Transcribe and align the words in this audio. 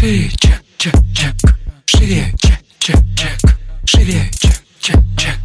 Шире, 0.00 0.30
чек, 0.30 0.62
чек, 0.78 0.94
чек. 1.14 1.34
Шире, 1.84 2.32
чек, 2.38 2.58
чек, 2.78 2.96
чек. 3.14 3.58
Шире, 3.84 4.30
чек, 4.30 4.54
чек, 4.80 4.96
чек. 5.14 5.36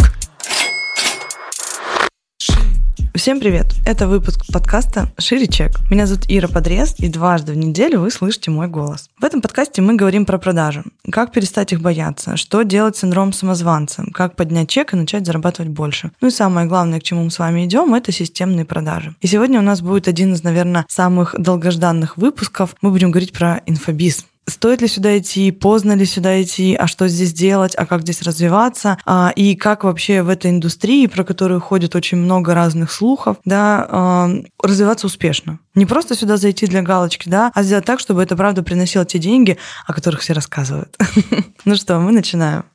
Всем 3.13 3.41
привет! 3.41 3.65
Это 3.85 4.07
выпуск 4.07 4.45
подкаста 4.53 5.11
«Шире 5.19 5.47
чек». 5.47 5.71
Меня 5.91 6.05
зовут 6.05 6.23
Ира 6.29 6.47
Подрест, 6.47 7.01
и 7.01 7.09
дважды 7.09 7.51
в 7.51 7.57
неделю 7.57 7.99
вы 7.99 8.09
слышите 8.11 8.49
мой 8.49 8.67
голос. 8.67 9.09
В 9.19 9.25
этом 9.25 9.41
подкасте 9.41 9.81
мы 9.81 9.95
говорим 9.95 10.25
про 10.25 10.37
продажи. 10.37 10.85
Как 11.11 11.33
перестать 11.33 11.73
их 11.73 11.81
бояться, 11.81 12.37
что 12.37 12.63
делать 12.63 12.95
с 12.95 13.01
синдромом 13.01 13.33
самозванца, 13.33 14.05
как 14.13 14.37
поднять 14.37 14.69
чек 14.69 14.93
и 14.93 14.95
начать 14.95 15.25
зарабатывать 15.25 15.71
больше. 15.71 16.11
Ну 16.21 16.29
и 16.29 16.31
самое 16.31 16.65
главное, 16.65 17.01
к 17.01 17.03
чему 17.03 17.25
мы 17.25 17.29
с 17.29 17.39
вами 17.39 17.65
идем, 17.65 17.93
это 17.93 18.13
системные 18.13 18.63
продажи. 18.63 19.15
И 19.19 19.27
сегодня 19.27 19.59
у 19.59 19.63
нас 19.63 19.81
будет 19.81 20.07
один 20.07 20.33
из, 20.33 20.43
наверное, 20.43 20.85
самых 20.87 21.35
долгожданных 21.37 22.15
выпусков. 22.15 22.73
Мы 22.81 22.91
будем 22.91 23.11
говорить 23.11 23.33
про 23.33 23.61
инфобиз 23.65 24.25
стоит 24.47 24.81
ли 24.81 24.87
сюда 24.87 25.17
идти, 25.17 25.51
поздно 25.51 25.93
ли 25.93 26.05
сюда 26.05 26.41
идти, 26.41 26.75
а 26.75 26.87
что 26.87 27.07
здесь 27.07 27.33
делать, 27.33 27.75
а 27.75 27.85
как 27.85 28.01
здесь 28.01 28.21
развиваться, 28.21 28.97
а, 29.05 29.31
и 29.35 29.55
как 29.55 29.83
вообще 29.83 30.21
в 30.21 30.29
этой 30.29 30.51
индустрии, 30.51 31.07
про 31.07 31.23
которую 31.23 31.59
ходит 31.61 31.95
очень 31.95 32.17
много 32.17 32.53
разных 32.53 32.91
слухов, 32.91 33.37
да, 33.45 33.87
а, 33.89 34.29
развиваться 34.61 35.07
успешно. 35.07 35.59
Не 35.73 35.85
просто 35.85 36.15
сюда 36.15 36.37
зайти 36.37 36.67
для 36.67 36.81
галочки, 36.81 37.27
да, 37.27 37.51
а 37.53 37.63
сделать 37.63 37.85
так, 37.85 37.99
чтобы 37.99 38.23
это 38.23 38.35
правда 38.35 38.63
приносило 38.63 39.05
те 39.05 39.19
деньги, 39.19 39.57
о 39.85 39.93
которых 39.93 40.21
все 40.21 40.33
рассказывают. 40.33 40.95
Ну 41.65 41.75
что, 41.75 41.97
мы 41.99 42.11
начинаем. 42.11 42.65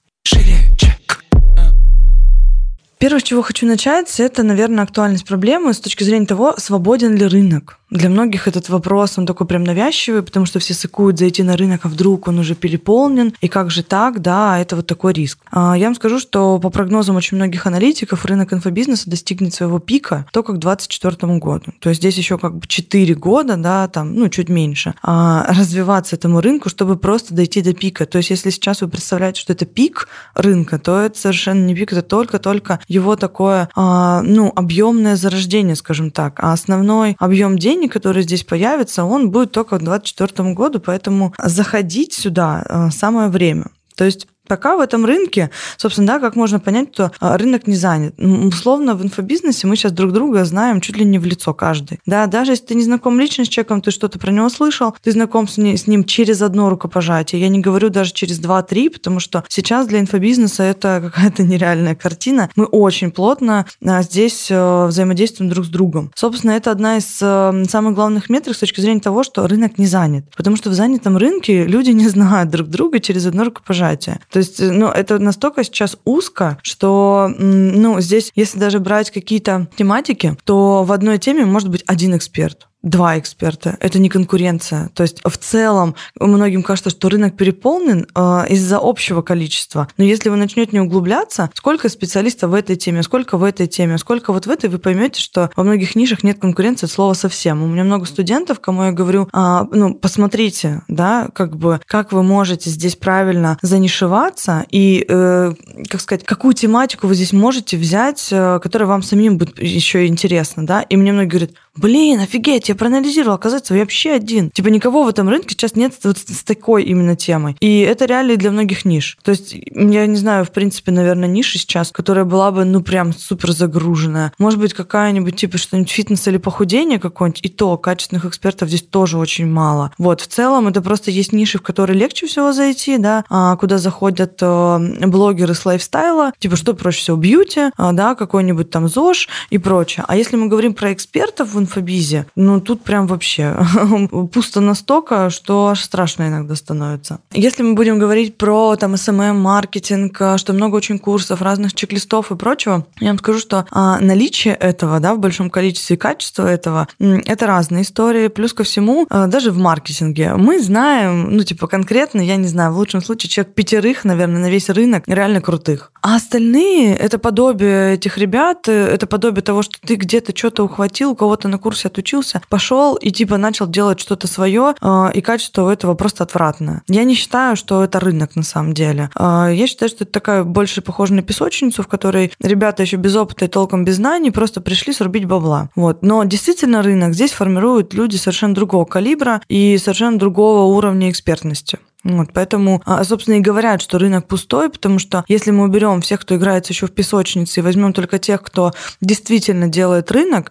Первое, 2.99 3.21
с 3.21 3.23
чего 3.23 3.41
хочу 3.41 3.67
начать, 3.67 4.21
это, 4.21 4.43
наверное, 4.43 4.85
актуальность 4.85 5.25
проблемы 5.25 5.73
с 5.73 5.81
точки 5.81 6.05
зрения 6.05 6.27
того, 6.27 6.55
свободен 6.59 7.15
ли 7.15 7.27
рынок. 7.27 7.80
Для 7.91 8.09
многих 8.09 8.47
этот 8.47 8.69
вопрос, 8.69 9.19
он 9.19 9.27
такой 9.27 9.47
прям 9.49 9.65
навязчивый, 9.65 10.23
потому 10.23 10.47
что 10.47 10.61
все 10.61 10.75
сыкуют 10.75 11.19
зайти 11.19 11.43
на 11.43 11.57
рынок, 11.57 11.81
а 11.85 11.89
вдруг 11.89 12.29
он 12.29 12.39
уже 12.39 12.55
переполнен, 12.55 13.35
и 13.41 13.49
как 13.49 13.71
же 13.71 13.83
так, 13.83 14.21
да, 14.21 14.59
это 14.61 14.77
вот 14.77 14.87
такой 14.87 15.13
риск. 15.13 15.41
А 15.51 15.77
я 15.77 15.87
вам 15.87 15.97
скажу, 15.97 16.21
что 16.21 16.59
по 16.61 16.71
прогнозам 16.71 17.17
очень 17.17 17.37
многих 17.37 17.67
аналитиков 17.67 18.25
рынок 18.25 18.53
инфобизнеса 18.53 19.11
достигнет 19.11 19.55
своего 19.55 19.81
пика 19.81 20.25
только 20.33 20.53
к 20.53 20.59
2024 20.59 21.39
году. 21.39 21.73
То 21.81 21.89
есть 21.89 22.01
здесь 22.01 22.17
еще 22.17 22.39
как 22.39 22.59
бы 22.59 22.67
4 22.67 23.15
года, 23.17 23.57
да, 23.57 23.89
там, 23.89 24.15
ну, 24.15 24.29
чуть 24.29 24.49
меньше, 24.49 24.95
а 25.03 25.47
развиваться 25.49 26.15
этому 26.15 26.41
рынку, 26.41 26.69
чтобы 26.69 26.97
просто 26.97 27.35
дойти 27.35 27.61
до 27.61 27.75
пика. 27.75 28.07
То 28.07 28.19
есть 28.19 28.31
если 28.31 28.51
сейчас 28.51 28.83
вы 28.83 28.89
представляете, 28.89 29.41
что 29.41 29.53
это 29.53 29.67
пик 29.67 30.09
рынка, 30.35 30.79
то 30.79 31.01
это 31.01 31.19
совершенно 31.19 31.65
не 31.65 31.75
пик, 31.75 31.93
это 31.93 32.03
только-только 32.03 32.79
его 32.87 33.17
такое, 33.17 33.69
а, 33.75 34.23
ну, 34.23 34.53
объемное 34.55 35.17
зарождение, 35.17 35.75
скажем 35.75 36.13
так. 36.13 36.39
А 36.39 36.53
основной 36.53 37.17
объем 37.19 37.59
денег 37.59 37.80
изменений, 37.81 37.89
которые 37.89 38.23
здесь 38.23 38.45
появятся, 38.45 39.05
он 39.05 39.31
будет 39.31 39.53
только 39.53 39.79
к 39.79 39.83
2024 39.83 40.55
году, 40.55 40.81
поэтому 40.81 41.35
заходить 41.39 42.13
сюда 42.13 42.65
э, 42.69 42.91
самое 42.91 43.29
время. 43.29 43.71
То 43.97 44.05
есть 44.05 44.27
Пока 44.47 44.77
в 44.77 44.81
этом 44.81 45.05
рынке, 45.05 45.51
собственно, 45.77 46.07
да, 46.07 46.19
как 46.19 46.37
можно 46.37 46.59
понять, 46.59 46.91
что 46.93 47.13
а, 47.21 47.37
рынок 47.37 47.67
не 47.67 47.77
занят. 47.77 48.15
Условно, 48.19 48.95
в 48.95 49.03
инфобизнесе 49.03 49.67
мы 49.67 49.77
сейчас 49.77 49.93
друг 49.93 50.13
друга 50.13 50.45
знаем 50.45 50.81
чуть 50.81 50.97
ли 50.97 51.05
не 51.05 51.19
в 51.19 51.25
лицо 51.25 51.55
каждый. 51.55 52.01
Да, 52.07 52.27
даже 52.27 52.53
если 52.53 52.67
ты 52.67 52.75
не 52.75 52.83
знаком 52.83 53.21
лично 53.21 53.45
с 53.45 53.49
человеком, 53.49 53.81
ты 53.81 53.91
что-то 53.91 54.19
про 54.19 54.31
него 54.31 54.49
слышал, 54.49 54.95
ты 55.03 55.13
знаком 55.13 55.47
с, 55.47 55.59
с 55.59 55.87
ним 55.87 56.05
через 56.05 56.43
одно 56.43 56.69
рукопожатие. 56.69 57.41
Я 57.41 57.49
не 57.49 57.61
говорю 57.61 57.91
даже 57.91 58.13
через 58.13 58.39
два-три, 58.39 58.89
потому 58.89 59.21
что 59.21 59.45
сейчас 59.49 59.87
для 59.87 60.01
инфобизнеса 60.01 60.63
это 60.65 61.01
какая-то 61.13 61.43
нереальная 61.43 61.95
картина. 61.95 62.51
Мы 62.57 62.65
очень 62.65 63.11
плотно 63.11 63.67
а, 63.85 64.03
здесь 64.03 64.49
э, 64.51 64.87
взаимодействуем 64.87 65.51
друг 65.51 65.67
с 65.67 65.69
другом. 65.69 66.11
Собственно, 66.15 66.53
это 66.53 66.71
одна 66.71 66.97
из 66.97 67.19
э, 67.21 67.65
самых 67.69 67.95
главных 67.95 68.31
метрик 68.31 68.57
с 68.57 68.61
точки 68.61 68.81
зрения 68.81 69.01
того, 69.01 69.23
что 69.23 69.47
рынок 69.47 69.79
не 69.79 69.87
занят. 69.87 70.25
Потому 70.37 70.57
что 70.57 70.71
в 70.71 70.75
занятом 70.75 71.17
рынке 71.17 71.65
люди 71.65 71.91
не 72.01 72.09
знают 72.09 72.51
друг 72.51 72.69
друга 72.69 73.01
через 73.01 73.27
одно 73.27 73.45
рукопожатие. 73.45 74.21
То 74.31 74.40
есть, 74.41 74.61
ну, 74.61 74.89
это 74.89 75.19
настолько 75.19 75.65
сейчас 75.65 75.97
узко, 76.05 76.59
что, 76.63 77.31
ну, 77.39 78.01
здесь, 78.01 78.33
если 78.35 78.59
даже 78.59 78.81
брать 78.81 79.11
какие-то 79.11 79.69
тематики, 79.77 80.37
то 80.45 80.85
в 80.85 80.93
одной 80.93 81.19
теме 81.19 81.45
может 81.45 81.69
быть 81.69 81.85
один 81.87 82.17
эксперт 82.17 82.67
два 82.83 83.19
эксперта. 83.19 83.77
Это 83.81 83.99
не 83.99 84.09
конкуренция. 84.09 84.91
То 84.95 85.03
есть 85.03 85.21
в 85.25 85.37
целом 85.37 85.95
многим 86.19 86.63
кажется, 86.63 86.91
что 86.91 87.09
рынок 87.09 87.37
переполнен 87.37 88.07
э, 88.15 88.45
из-за 88.49 88.79
общего 88.81 89.23
количества. 89.23 89.89
Но 89.99 90.05
если 90.05 90.31
вы 90.31 90.37
начнете 90.37 90.71
не 90.73 90.81
углубляться, 90.81 91.51
сколько 91.55 91.89
специалистов 91.89 92.51
в 92.51 92.55
этой 92.55 92.77
теме, 92.77 93.03
сколько 93.03 93.37
в 93.37 93.45
этой 93.45 93.67
теме, 93.67 93.99
сколько 93.99 94.33
вот 94.33 94.47
в 94.47 94.51
этой, 94.51 94.71
вы 94.71 94.79
поймете, 94.79 95.21
что 95.21 95.51
во 95.57 95.63
многих 95.63 95.95
нишах 95.95 96.23
нет 96.23 96.39
конкуренции 96.39 96.87
от 96.87 96.93
слова 96.93 97.13
совсем. 97.13 97.63
У 97.63 97.67
меня 97.67 97.85
много 97.85 98.07
студентов, 98.07 98.61
кому 98.61 98.85
я 98.85 98.93
говорю, 98.93 99.29
э, 99.33 99.61
ну, 99.71 99.95
посмотрите, 99.95 100.83
да, 100.89 101.29
как 101.35 101.57
бы, 101.57 101.81
как 101.87 102.13
вы 102.13 102.23
можете 102.23 102.71
здесь 102.71 102.97
правильно 102.97 103.59
занишеваться 103.61 104.65
и, 104.71 105.05
э, 105.07 105.53
как 105.89 106.01
сказать, 106.01 106.25
какую 106.25 106.55
тематику 106.55 107.07
вы 107.07 107.15
здесь 107.15 107.33
можете 107.33 107.77
взять, 107.77 108.29
э, 108.31 108.59
которая 108.63 108.89
вам 108.89 109.03
самим 109.03 109.37
будет 109.37 109.59
еще 109.61 110.07
интересна, 110.07 110.65
да. 110.65 110.83
И 110.83 110.97
мне 110.97 111.13
многие 111.13 111.29
говорят, 111.29 111.51
блин, 111.77 112.21
офигеть, 112.21 112.69
я 112.69 112.75
проанализировал, 112.75 113.35
оказывается, 113.35 113.75
я 113.75 113.81
вообще 113.81 114.13
один. 114.13 114.51
Типа 114.51 114.69
никого 114.69 115.05
в 115.05 115.09
этом 115.09 115.29
рынке 115.29 115.51
сейчас 115.51 115.77
нет 115.77 115.95
вот 116.05 116.19
с 116.19 116.43
такой 116.43 116.85
именно 116.85 117.17
темой. 117.17 117.57
И 117.61 117.81
это 117.81 118.05
реально 118.07 118.37
для 118.37 118.51
многих 118.51 118.85
ниш. 118.85 119.19
То 119.23 119.31
есть 119.31 119.55
я 119.55 120.07
не 120.07 120.17
знаю, 120.17 120.45
в 120.45 120.51
принципе, 120.51 120.93
наверное, 120.93 121.29
ниша 121.29 121.59
сейчас, 121.59 121.91
которая 121.91 122.25
была 122.25 122.51
бы, 122.51 122.65
ну, 122.65 122.83
прям 122.83 123.13
супер 123.13 123.53
загруженная. 123.53 124.33
Может 124.39 124.59
быть, 124.59 124.75
какая-нибудь, 124.75 125.37
типа, 125.37 125.59
что-нибудь 125.59 125.91
фитнес 125.91 126.27
или 126.29 126.39
похудение 126.39 126.99
какое-нибудь, 126.99 127.41
и 127.45 127.49
то 127.49 127.77
качественных 127.77 128.25
экспертов 128.25 128.69
здесь 128.69 128.83
тоже 128.83 129.19
очень 129.19 129.47
мало. 129.47 129.93
Вот, 129.99 130.21
в 130.21 130.27
целом, 130.27 130.69
это 130.69 130.83
просто 130.83 131.11
есть 131.11 131.33
ниши, 131.33 131.59
в 131.59 131.63
которые 131.63 131.99
легче 131.99 132.27
всего 132.27 132.53
зайти, 132.53 132.99
да, 132.99 133.25
а, 133.29 133.57
куда 133.57 133.79
заходят 133.79 134.39
э, 134.41 135.07
блогеры 135.07 135.55
с 135.55 135.65
лайфстайла, 135.65 136.33
типа, 136.39 136.57
что 136.57 136.75
проще 136.75 137.01
всего, 137.01 137.17
бьюти, 137.17 137.71
а, 137.77 137.93
да, 137.93 138.15
какой-нибудь 138.15 138.71
там 138.71 138.89
ЗОЖ 138.89 139.29
и 139.51 139.59
прочее. 139.59 140.05
А 140.09 140.17
если 140.17 140.37
мы 140.37 140.49
говорим 140.49 140.75
про 140.75 140.93
экспертов 140.93 141.55
в 141.61 141.63
инфобизе, 141.63 142.27
ну, 142.37 142.61
тут 142.61 142.83
прям 142.83 143.07
вообще 143.07 143.57
пусто 144.33 144.61
настолько, 144.61 145.31
что 145.31 145.69
аж 145.69 145.83
страшно 145.83 146.29
иногда 146.29 146.55
становится. 146.55 147.21
Если 147.33 147.63
мы 147.63 147.75
будем 147.75 147.99
говорить 147.99 148.37
про 148.37 148.77
там 148.77 148.95
SMM, 148.95 149.35
маркетинг, 149.35 150.21
что 150.37 150.53
много 150.53 150.77
очень 150.77 150.99
курсов, 150.99 151.43
разных 151.43 151.75
чек-листов 151.75 152.31
и 152.33 152.37
прочего, 152.37 152.87
я 153.01 153.09
вам 153.09 153.19
скажу, 153.19 153.39
что 153.39 153.67
а, 153.71 153.99
наличие 154.01 154.55
этого, 154.55 155.01
да, 155.01 155.15
в 155.15 155.19
большом 155.19 155.51
количестве 155.51 155.97
качество 155.97 156.47
этого, 156.47 156.89
это 156.99 157.47
разные 157.47 157.83
истории. 157.83 158.29
Плюс 158.29 158.53
ко 158.53 158.65
всему, 158.65 159.07
а, 159.11 159.27
даже 159.27 159.51
в 159.51 159.59
маркетинге 159.59 160.35
мы 160.35 160.61
знаем, 160.63 161.37
ну, 161.37 161.43
типа 161.43 161.67
конкретно, 161.67 162.21
я 162.21 162.37
не 162.37 162.49
знаю, 162.49 162.73
в 162.73 162.79
лучшем 162.79 163.03
случае 163.03 163.31
человек 163.31 163.55
пятерых, 163.55 164.05
наверное, 164.05 164.41
на 164.41 164.51
весь 164.51 164.69
рынок 164.71 165.05
реально 165.07 165.41
крутых. 165.41 165.93
А 166.03 166.17
остальные, 166.17 166.97
это 166.97 167.19
подобие 167.19 167.95
этих 167.95 168.17
ребят, 168.17 168.69
это 168.69 169.07
подобие 169.07 169.43
того, 169.43 169.63
что 169.63 169.79
ты 169.81 169.97
где-то 169.97 170.37
что-то 170.37 170.65
ухватил, 170.65 171.11
у 171.11 171.17
кого-то 171.17 171.49
на 171.51 171.59
курсе 171.59 171.89
отучился, 171.89 172.41
пошел 172.49 172.95
и 172.95 173.11
типа 173.11 173.37
начал 173.37 173.67
делать 173.67 174.01
что-то 174.01 174.27
свое, 174.27 174.75
э, 174.81 175.11
и 175.15 175.21
качество 175.21 175.65
у 175.65 175.69
этого 175.69 175.95
просто 175.95 176.25
отвратное. 176.25 176.83
Я 176.89 177.05
не 177.05 177.15
считаю, 177.15 177.57
что 177.57 177.85
это 177.85 178.01
рынок 178.01 178.37
на 178.37 178.43
самом 178.43 178.73
деле. 178.73 179.11
Э, 179.19 179.51
я 179.53 179.67
считаю, 179.67 179.89
что 179.89 180.05
это 180.05 180.13
такая 180.13 180.45
больше 180.45 180.83
похожа 180.83 181.15
на 181.15 181.23
песочницу, 181.23 181.83
в 181.83 181.89
которой 181.89 182.33
ребята 182.41 182.83
еще 182.83 182.97
без 182.97 183.17
опыта 183.17 183.45
и 183.45 183.49
толком 183.49 183.85
без 183.85 183.97
знаний 183.97 184.31
просто 184.31 184.61
пришли 184.61 184.93
срубить 184.93 185.27
бабла. 185.27 185.69
Вот. 185.77 186.03
Но 186.03 186.25
действительно 186.25 186.83
рынок 186.83 187.15
здесь 187.15 187.33
формируют 187.33 187.95
люди 187.95 188.17
совершенно 188.17 188.55
другого 188.55 188.85
калибра 188.85 189.43
и 189.49 189.79
совершенно 189.79 190.19
другого 190.19 190.75
уровня 190.75 191.11
экспертности. 191.11 191.79
Вот, 192.03 192.31
поэтому, 192.33 192.81
а, 192.87 193.05
собственно, 193.05 193.35
и 193.35 193.41
говорят, 193.41 193.83
что 193.83 193.99
рынок 193.99 194.27
пустой, 194.27 194.71
потому 194.71 194.99
что 194.99 195.25
если 195.29 195.51
мы 195.51 195.65
уберем 195.65 196.01
всех, 196.01 196.21
кто 196.21 196.37
играется 196.37 196.73
еще 196.73 196.87
в 196.87 196.93
песочнице, 196.93 197.61
и 197.61 197.63
возьмем 197.63 197.93
только 197.93 198.19
тех, 198.19 198.43
кто 198.43 198.73
действительно 199.03 199.69
делает 199.69 200.11
рынок, 200.11 200.51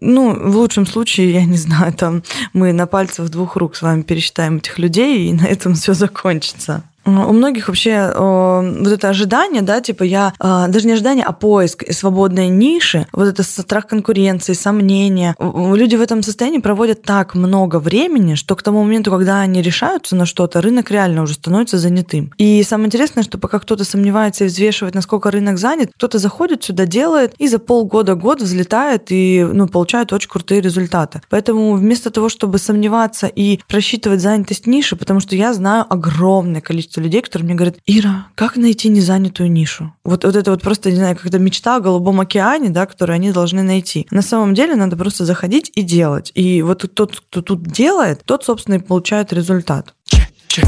ну, 0.00 0.34
в 0.34 0.56
лучшем 0.56 0.86
случае, 0.86 1.32
я 1.32 1.44
не 1.44 1.56
знаю, 1.56 1.92
там 1.92 2.22
мы 2.52 2.72
на 2.72 2.86
пальцах 2.86 3.28
двух 3.28 3.56
рук 3.56 3.76
с 3.76 3.82
вами 3.82 4.02
пересчитаем 4.02 4.58
этих 4.58 4.78
людей, 4.78 5.28
и 5.28 5.32
на 5.32 5.44
этом 5.44 5.74
все 5.74 5.94
закончится. 5.94 6.82
У 7.08 7.32
многих 7.32 7.68
вообще 7.68 8.12
вот 8.14 8.92
это 8.92 9.08
ожидание, 9.08 9.62
да, 9.62 9.80
типа 9.80 10.02
я, 10.02 10.32
а, 10.38 10.68
даже 10.68 10.86
не 10.86 10.92
ожидание, 10.92 11.24
а 11.24 11.32
поиск 11.32 11.84
свободной 11.90 12.48
ниши, 12.48 13.06
вот 13.12 13.28
это 13.28 13.42
страх 13.42 13.86
конкуренции, 13.86 14.52
сомнения. 14.52 15.34
Люди 15.38 15.96
в 15.96 16.00
этом 16.00 16.22
состоянии 16.22 16.58
проводят 16.58 17.02
так 17.02 17.34
много 17.34 17.78
времени, 17.78 18.34
что 18.34 18.56
к 18.56 18.62
тому 18.62 18.82
моменту, 18.82 19.10
когда 19.10 19.40
они 19.40 19.62
решаются 19.62 20.16
на 20.16 20.26
что-то, 20.26 20.60
рынок 20.60 20.90
реально 20.90 21.22
уже 21.22 21.34
становится 21.34 21.78
занятым. 21.78 22.32
И 22.38 22.62
самое 22.62 22.86
интересное, 22.86 23.22
что 23.22 23.38
пока 23.38 23.58
кто-то 23.58 23.84
сомневается 23.84 24.44
и 24.44 24.48
взвешивает, 24.48 24.94
насколько 24.94 25.30
рынок 25.30 25.58
занят, 25.58 25.90
кто-то 25.94 26.18
заходит 26.18 26.64
сюда, 26.64 26.86
делает, 26.86 27.34
и 27.38 27.48
за 27.48 27.58
полгода-год 27.58 28.42
взлетает 28.42 29.06
и 29.10 29.46
ну, 29.50 29.66
получает 29.66 30.12
очень 30.12 30.28
крутые 30.28 30.60
результаты. 30.60 31.22
Поэтому 31.30 31.74
вместо 31.74 32.10
того, 32.10 32.28
чтобы 32.28 32.58
сомневаться 32.58 33.26
и 33.26 33.60
просчитывать 33.68 34.20
занятость 34.20 34.66
ниши, 34.66 34.96
потому 34.96 35.20
что 35.20 35.36
я 35.36 35.54
знаю 35.54 35.86
огромное 35.88 36.60
количество 36.60 36.97
количество 36.98 37.00
людей, 37.00 37.22
которые 37.22 37.46
мне 37.46 37.54
говорят, 37.54 37.76
Ира, 37.86 38.26
как 38.34 38.56
найти 38.56 38.88
незанятую 38.88 39.50
нишу? 39.50 39.92
Вот, 40.04 40.24
вот 40.24 40.36
это 40.36 40.50
вот 40.50 40.62
просто, 40.62 40.90
не 40.90 40.96
знаю, 40.96 41.16
как-то 41.16 41.38
мечта 41.38 41.76
о 41.76 41.80
голубом 41.80 42.20
океане, 42.20 42.70
да, 42.70 42.86
которую 42.86 43.14
они 43.14 43.32
должны 43.32 43.62
найти. 43.62 44.06
На 44.10 44.22
самом 44.22 44.54
деле 44.54 44.74
надо 44.74 44.96
просто 44.96 45.24
заходить 45.24 45.70
и 45.74 45.82
делать. 45.82 46.32
И 46.34 46.62
вот 46.62 46.84
тот, 46.94 47.20
кто 47.20 47.42
тут 47.42 47.62
делает, 47.62 48.22
тот, 48.24 48.44
собственно, 48.44 48.76
и 48.76 48.78
получает 48.78 49.32
результат. 49.32 49.94
Чек, 50.04 50.28
чек, 50.48 50.66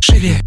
Живее! 0.00 0.40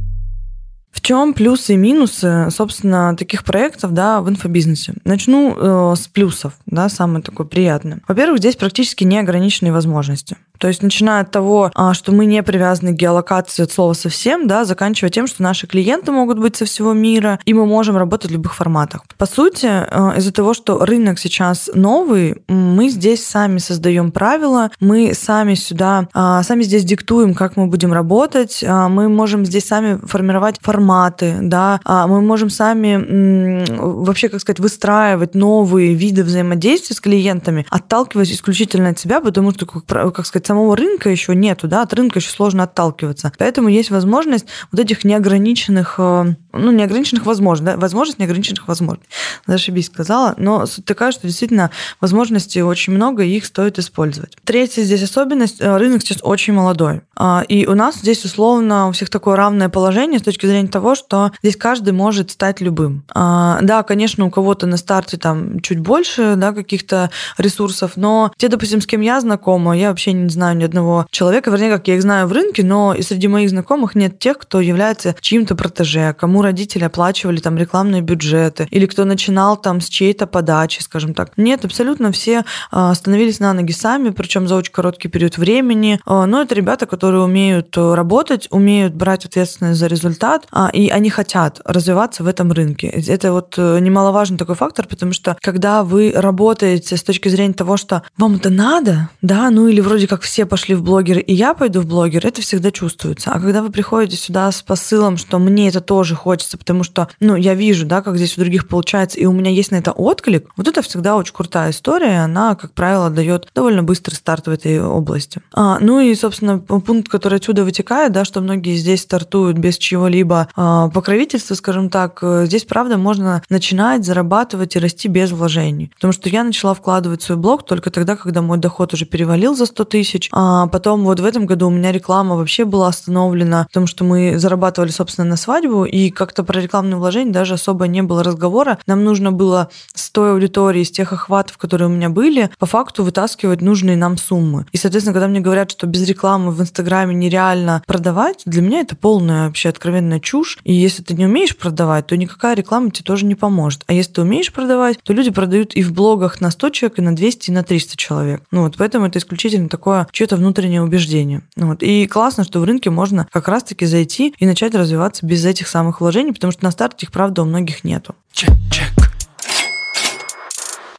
В 0.92 1.02
чем 1.02 1.34
плюсы 1.34 1.76
и 1.76 1.78
минусы, 1.78 2.50
собственно, 2.50 3.16
таких 3.16 3.44
проектов 3.44 3.94
да, 3.94 4.20
в 4.20 4.30
инфобизнесе? 4.30 4.94
Начну 5.06 5.56
э, 5.56 5.96
с 5.96 6.08
плюсов, 6.08 6.54
да, 6.66 6.90
самое 6.90 7.24
такое 7.24 7.46
приятное. 7.46 8.02
Во-первых, 8.08 8.40
здесь 8.40 8.56
практически 8.56 9.04
неограниченные 9.04 9.72
возможности. 9.72 10.38
То 10.60 10.68
есть 10.68 10.82
начиная 10.82 11.22
от 11.22 11.32
того, 11.32 11.72
а, 11.74 11.94
что 11.94 12.12
мы 12.12 12.26
не 12.26 12.42
привязаны 12.44 12.94
к 12.94 12.96
геолокации 12.96 13.64
от 13.64 13.72
слова 13.72 13.94
совсем, 13.94 14.48
да, 14.48 14.66
заканчивая 14.66 15.10
тем, 15.10 15.28
что 15.28 15.44
наши 15.44 15.68
клиенты 15.68 16.12
могут 16.12 16.40
быть 16.40 16.56
со 16.56 16.66
всего 16.66 16.94
мира, 16.94 17.40
и 17.46 17.54
мы 17.54 17.66
можем 17.66 17.98
работать 17.98 18.32
в 18.32 18.34
любых 18.34 18.56
форматах. 18.56 19.02
По 19.18 19.26
сути, 19.26 19.68
а, 19.68 20.14
из-за 20.18 20.32
того, 20.32 20.54
что 20.54 20.84
рынок 20.86 21.20
сейчас 21.20 21.70
новый, 21.74 22.42
мы 22.48 22.90
здесь 22.90 23.26
сами 23.26 23.58
создаем 23.60 24.12
правила, 24.12 24.72
мы 24.80 25.14
сами 25.14 25.56
сюда, 25.56 26.08
а, 26.14 26.44
сами 26.44 26.64
здесь 26.64 26.84
диктуем, 26.84 27.34
как 27.34 27.58
мы 27.58 27.68
будем 27.68 27.94
работать, 27.94 28.64
мы 28.68 29.10
можем 29.10 29.46
здесь 29.46 29.66
сами 29.66 30.00
формировать 30.06 30.58
форматы, 30.62 31.38
да, 31.42 31.80
мы 31.86 32.22
можем 32.22 32.50
сами 32.50 33.66
вообще, 33.78 34.30
как 34.30 34.42
сказать, 34.42 34.60
выстраивать 34.60 35.36
новые 35.36 35.94
виды 35.94 36.24
взаимодействия 36.24 36.96
с 36.96 37.00
клиентами, 37.00 37.66
отталкиваясь 37.70 38.32
исключительно 38.32 38.90
от 38.90 39.00
себя, 39.00 39.22
потому 39.22 39.52
что, 39.52 39.66
как 39.66 40.26
сказать, 40.26 40.47
самого 40.48 40.76
рынка 40.76 41.10
еще 41.10 41.36
нету, 41.36 41.68
да, 41.68 41.84
от 41.84 41.94
рынка 41.94 42.20
еще 42.20 42.30
сложно 42.30 42.64
отталкиваться. 42.64 43.32
Поэтому 43.38 43.70
есть 43.70 43.92
возможность 43.92 44.48
вот 44.72 44.80
этих 44.80 45.04
неограниченных, 45.04 45.96
э, 45.98 46.36
ну, 46.54 46.72
неограниченных 46.72 47.26
возможностей, 47.26 47.76
да, 47.76 47.78
возможность 47.80 48.20
неограниченных 48.20 48.68
возможностей. 48.68 49.10
Зашибись 49.46 49.88
сказала, 49.88 50.34
но 50.38 50.66
суть 50.66 50.86
такая, 50.86 51.12
что 51.12 51.28
действительно 51.28 51.72
возможностей 52.02 52.64
очень 52.64 52.94
много, 52.94 53.24
и 53.24 53.38
их 53.38 53.46
стоит 53.46 53.78
использовать. 53.80 54.36
Третья 54.44 54.84
здесь 54.84 55.04
особенность, 55.04 55.62
э, 55.62 55.78
рынок 55.78 56.02
сейчас 56.02 56.20
очень 56.22 56.54
молодой. 56.54 57.02
А, 57.16 57.44
и 57.48 57.66
у 57.66 57.76
нас 57.76 57.96
здесь 57.98 58.24
условно 58.26 58.88
у 58.88 58.92
всех 58.92 59.10
такое 59.10 59.36
равное 59.36 59.70
положение 59.70 60.20
с 60.20 60.24
точки 60.24 60.46
зрения 60.46 60.70
того, 60.70 60.96
что 60.96 61.32
здесь 61.42 61.58
каждый 61.58 61.94
может 61.94 62.32
стать 62.32 62.62
любым. 62.62 63.04
А, 63.14 63.60
да, 63.62 63.84
конечно, 63.84 64.26
у 64.26 64.30
кого-то 64.30 64.68
на 64.68 64.78
старте 64.78 65.18
там 65.18 65.60
чуть 65.62 65.80
больше, 65.80 66.36
да, 66.38 66.54
каких-то 66.54 67.10
ресурсов, 67.38 67.94
но 67.96 68.32
те, 68.38 68.48
допустим, 68.48 68.82
с 68.82 68.86
кем 68.86 69.02
я 69.02 69.20
знакома, 69.20 69.78
я 69.78 69.90
вообще 69.90 70.14
не 70.14 70.30
знаю 70.38 70.56
ни 70.56 70.64
одного 70.64 71.08
человека, 71.12 71.50
вернее, 71.50 71.72
как 71.72 71.88
я 71.88 71.96
их 71.96 72.02
знаю 72.02 72.28
в 72.28 72.32
рынке, 72.32 72.64
но 72.64 72.94
и 72.94 73.02
среди 73.02 73.28
моих 73.28 73.50
знакомых 73.50 73.96
нет 73.96 74.20
тех, 74.20 74.38
кто 74.38 74.62
является 74.62 75.16
чьим-то 75.20 75.56
протеже, 75.56 76.16
кому 76.18 76.42
родители 76.42 76.84
оплачивали 76.84 77.40
там 77.40 77.58
рекламные 77.58 78.02
бюджеты, 78.02 78.68
или 78.70 78.86
кто 78.86 79.04
начинал 79.04 79.58
там 79.58 79.82
с 79.82 79.90
чьей-то 79.90 80.28
подачи, 80.28 80.82
скажем 80.82 81.14
так. 81.14 81.32
Нет, 81.38 81.66
абсолютно 81.66 82.12
все 82.12 82.46
а, 82.72 82.94
становились 82.94 83.40
на 83.40 83.54
ноги 83.54 83.72
сами, 83.72 84.10
причем 84.10 84.48
за 84.48 84.56
очень 84.56 84.72
короткий 84.72 85.08
период 85.08 85.38
времени. 85.38 86.00
А, 86.06 86.26
но 86.26 86.42
это 86.42 86.54
ребята, 86.56 86.86
которые 86.86 87.24
умеют 87.24 87.76
работать, 87.76 88.48
умеют 88.52 88.94
брать 88.94 89.26
ответственность 89.26 89.80
за 89.80 89.88
результат, 89.88 90.48
а, 90.52 90.70
и 90.72 90.90
они 90.90 91.10
хотят 91.10 91.62
развиваться 91.66 92.24
в 92.24 92.28
этом 92.28 92.52
рынке. 92.52 92.88
Это 92.88 93.32
вот 93.32 93.56
э, 93.58 93.80
немаловажный 93.80 94.38
такой 94.38 94.56
фактор, 94.56 94.88
потому 94.88 95.14
что 95.14 95.38
когда 95.42 95.84
вы 95.84 96.14
работаете 96.16 96.96
с 96.96 97.04
точки 97.04 97.30
зрения 97.30 97.54
того, 97.54 97.78
что 97.78 98.04
вам 98.18 98.36
это 98.36 98.50
надо, 98.50 99.10
да, 99.22 99.50
ну 99.50 99.68
или 99.68 99.82
вроде 99.82 100.08
как 100.08 100.24
все 100.28 100.46
пошли 100.46 100.76
в 100.76 100.84
блогеры, 100.84 101.22
и 101.22 101.34
я 101.34 101.54
пойду 101.54 101.80
в 101.80 101.88
блогер, 101.88 102.26
это 102.26 102.42
всегда 102.42 102.70
чувствуется. 102.70 103.32
А 103.32 103.40
когда 103.40 103.62
вы 103.62 103.72
приходите 103.72 104.18
сюда 104.18 104.52
с 104.52 104.62
посылом, 104.62 105.16
что 105.16 105.40
мне 105.40 105.70
это 105.70 105.80
тоже 105.80 106.16
хочется, 106.16 106.58
потому 106.58 106.84
что, 106.84 107.08
ну, 107.22 107.36
я 107.36 107.56
вижу, 107.56 107.86
да, 107.86 108.02
как 108.02 108.18
здесь 108.18 108.38
у 108.38 108.42
других 108.42 108.68
получается, 108.68 109.18
и 109.20 109.26
у 109.26 109.32
меня 109.32 109.50
есть 109.50 109.72
на 109.72 109.78
это 109.78 109.94
отклик, 109.94 110.50
вот 110.58 110.68
это 110.68 110.82
всегда 110.82 111.16
очень 111.16 111.34
крутая 111.34 111.72
история, 111.72 112.24
она, 112.26 112.56
как 112.56 112.74
правило, 112.74 113.10
дает 113.10 113.48
довольно 113.56 113.84
быстрый 113.84 114.16
старт 114.16 114.48
в 114.48 114.52
этой 114.52 114.82
области. 114.84 115.42
А, 115.54 115.80
ну 115.80 116.02
и, 116.02 116.14
собственно, 116.14 116.60
пункт, 116.60 117.08
который 117.08 117.38
отсюда 117.38 117.64
вытекает, 117.64 118.12
да, 118.12 118.26
что 118.26 118.42
многие 118.42 118.76
здесь 118.76 119.04
стартуют 119.04 119.58
без 119.58 119.78
чего-либо 119.78 120.50
а, 120.58 120.90
покровительства, 120.90 121.56
скажем 121.56 121.90
так, 121.90 122.20
здесь, 122.44 122.66
правда, 122.66 122.98
можно 122.98 123.42
начинать 123.50 124.06
зарабатывать 124.06 124.76
и 124.76 124.80
расти 124.80 125.08
без 125.08 125.32
вложений. 125.32 125.92
Потому 125.96 126.12
что 126.12 126.28
я 126.28 126.44
начала 126.44 126.74
вкладывать 126.74 127.22
свой 127.22 127.38
блог 127.38 127.66
только 127.66 127.92
тогда, 127.92 128.18
когда 128.18 128.42
мой 128.42 128.58
доход 128.58 128.94
уже 128.94 129.06
перевалил 129.06 129.56
за 129.56 129.66
100 129.66 129.86
тысяч, 129.86 130.17
тысяч. 130.18 130.30
А 130.34 130.68
потом 130.68 131.04
вот 131.04 131.20
в 131.20 131.26
этом 131.26 131.46
году 131.46 131.68
у 131.68 131.72
меня 131.72 131.92
реклама 131.92 132.36
вообще 132.36 132.66
была 132.66 132.88
остановлена, 132.88 133.66
потому 133.68 133.88
что 133.88 134.04
мы 134.04 134.38
зарабатывали, 134.38 134.92
собственно, 134.92 135.28
на 135.28 135.38
свадьбу, 135.38 135.86
и 135.86 136.10
как-то 136.10 136.44
про 136.44 136.60
рекламные 136.60 136.98
вложения 136.98 137.32
даже 137.32 137.56
особо 137.56 137.88
не 137.88 138.02
было 138.02 138.24
разговора. 138.24 138.80
Нам 138.88 139.04
нужно 139.04 139.32
было 139.32 139.70
с 139.94 140.10
той 140.10 140.32
аудитории, 140.32 140.84
с 140.84 140.92
тех 140.92 141.14
охватов, 141.14 141.58
которые 141.58 141.88
у 141.88 141.92
меня 141.92 142.10
были, 142.10 142.50
по 142.60 142.66
факту 142.66 143.04
вытаскивать 143.04 143.62
нужные 143.62 143.98
нам 143.98 144.18
суммы. 144.18 144.66
И, 144.72 144.78
соответственно, 144.78 145.14
когда 145.14 145.28
мне 145.28 145.40
говорят, 145.40 145.72
что 145.72 145.88
без 145.88 146.08
рекламы 146.08 146.52
в 146.52 146.62
Инстаграме 146.62 147.14
нереально 147.14 147.84
продавать, 147.86 148.42
для 148.46 148.62
меня 148.62 148.82
это 148.82 148.96
полная 148.96 149.48
вообще 149.48 149.70
откровенная 149.70 150.20
чушь. 150.20 150.58
И 150.64 150.74
если 150.74 151.04
ты 151.04 151.14
не 151.14 151.26
умеешь 151.26 151.56
продавать, 151.56 152.08
то 152.08 152.18
никакая 152.18 152.56
реклама 152.56 152.92
тебе 152.92 153.04
тоже 153.04 153.26
не 153.26 153.36
поможет. 153.36 153.84
А 153.88 153.94
если 153.94 154.14
ты 154.14 154.22
умеешь 154.22 154.52
продавать, 154.52 155.00
то 155.04 155.14
люди 155.14 155.32
продают 155.32 155.76
и 155.76 155.84
в 155.84 155.94
блогах 155.94 156.42
на 156.42 156.52
100 156.52 156.70
человек, 156.70 157.00
и 157.00 157.02
на 157.02 157.16
200, 157.16 157.50
и 157.50 157.54
на 157.54 157.64
300 157.64 157.98
человек. 157.98 158.42
Ну 158.52 158.64
вот 158.64 158.76
поэтому 158.78 159.06
это 159.06 159.20
исключительно 159.20 159.70
такое 159.70 160.07
чье-то 160.12 160.36
внутреннее 160.36 160.82
убеждение. 160.82 161.42
Вот. 161.56 161.84
И 161.84 162.08
классно, 162.08 162.44
что 162.44 162.60
в 162.60 162.64
рынке 162.64 162.90
можно 162.90 163.28
как 163.32 163.48
раз-таки 163.48 163.86
зайти 163.86 164.34
и 164.38 164.46
начать 164.46 164.76
развиваться 164.76 165.26
без 165.26 165.46
этих 165.46 165.68
самых 165.68 166.02
вложений, 166.02 166.34
потому 166.34 166.52
что 166.52 166.64
на 166.64 166.72
старте 166.72 167.06
их, 167.06 167.12
правда, 167.12 167.44
у 167.44 167.46
многих 167.46 167.84
нету. 167.84 168.16
Чек, 168.32 168.54
чек. 168.72 168.94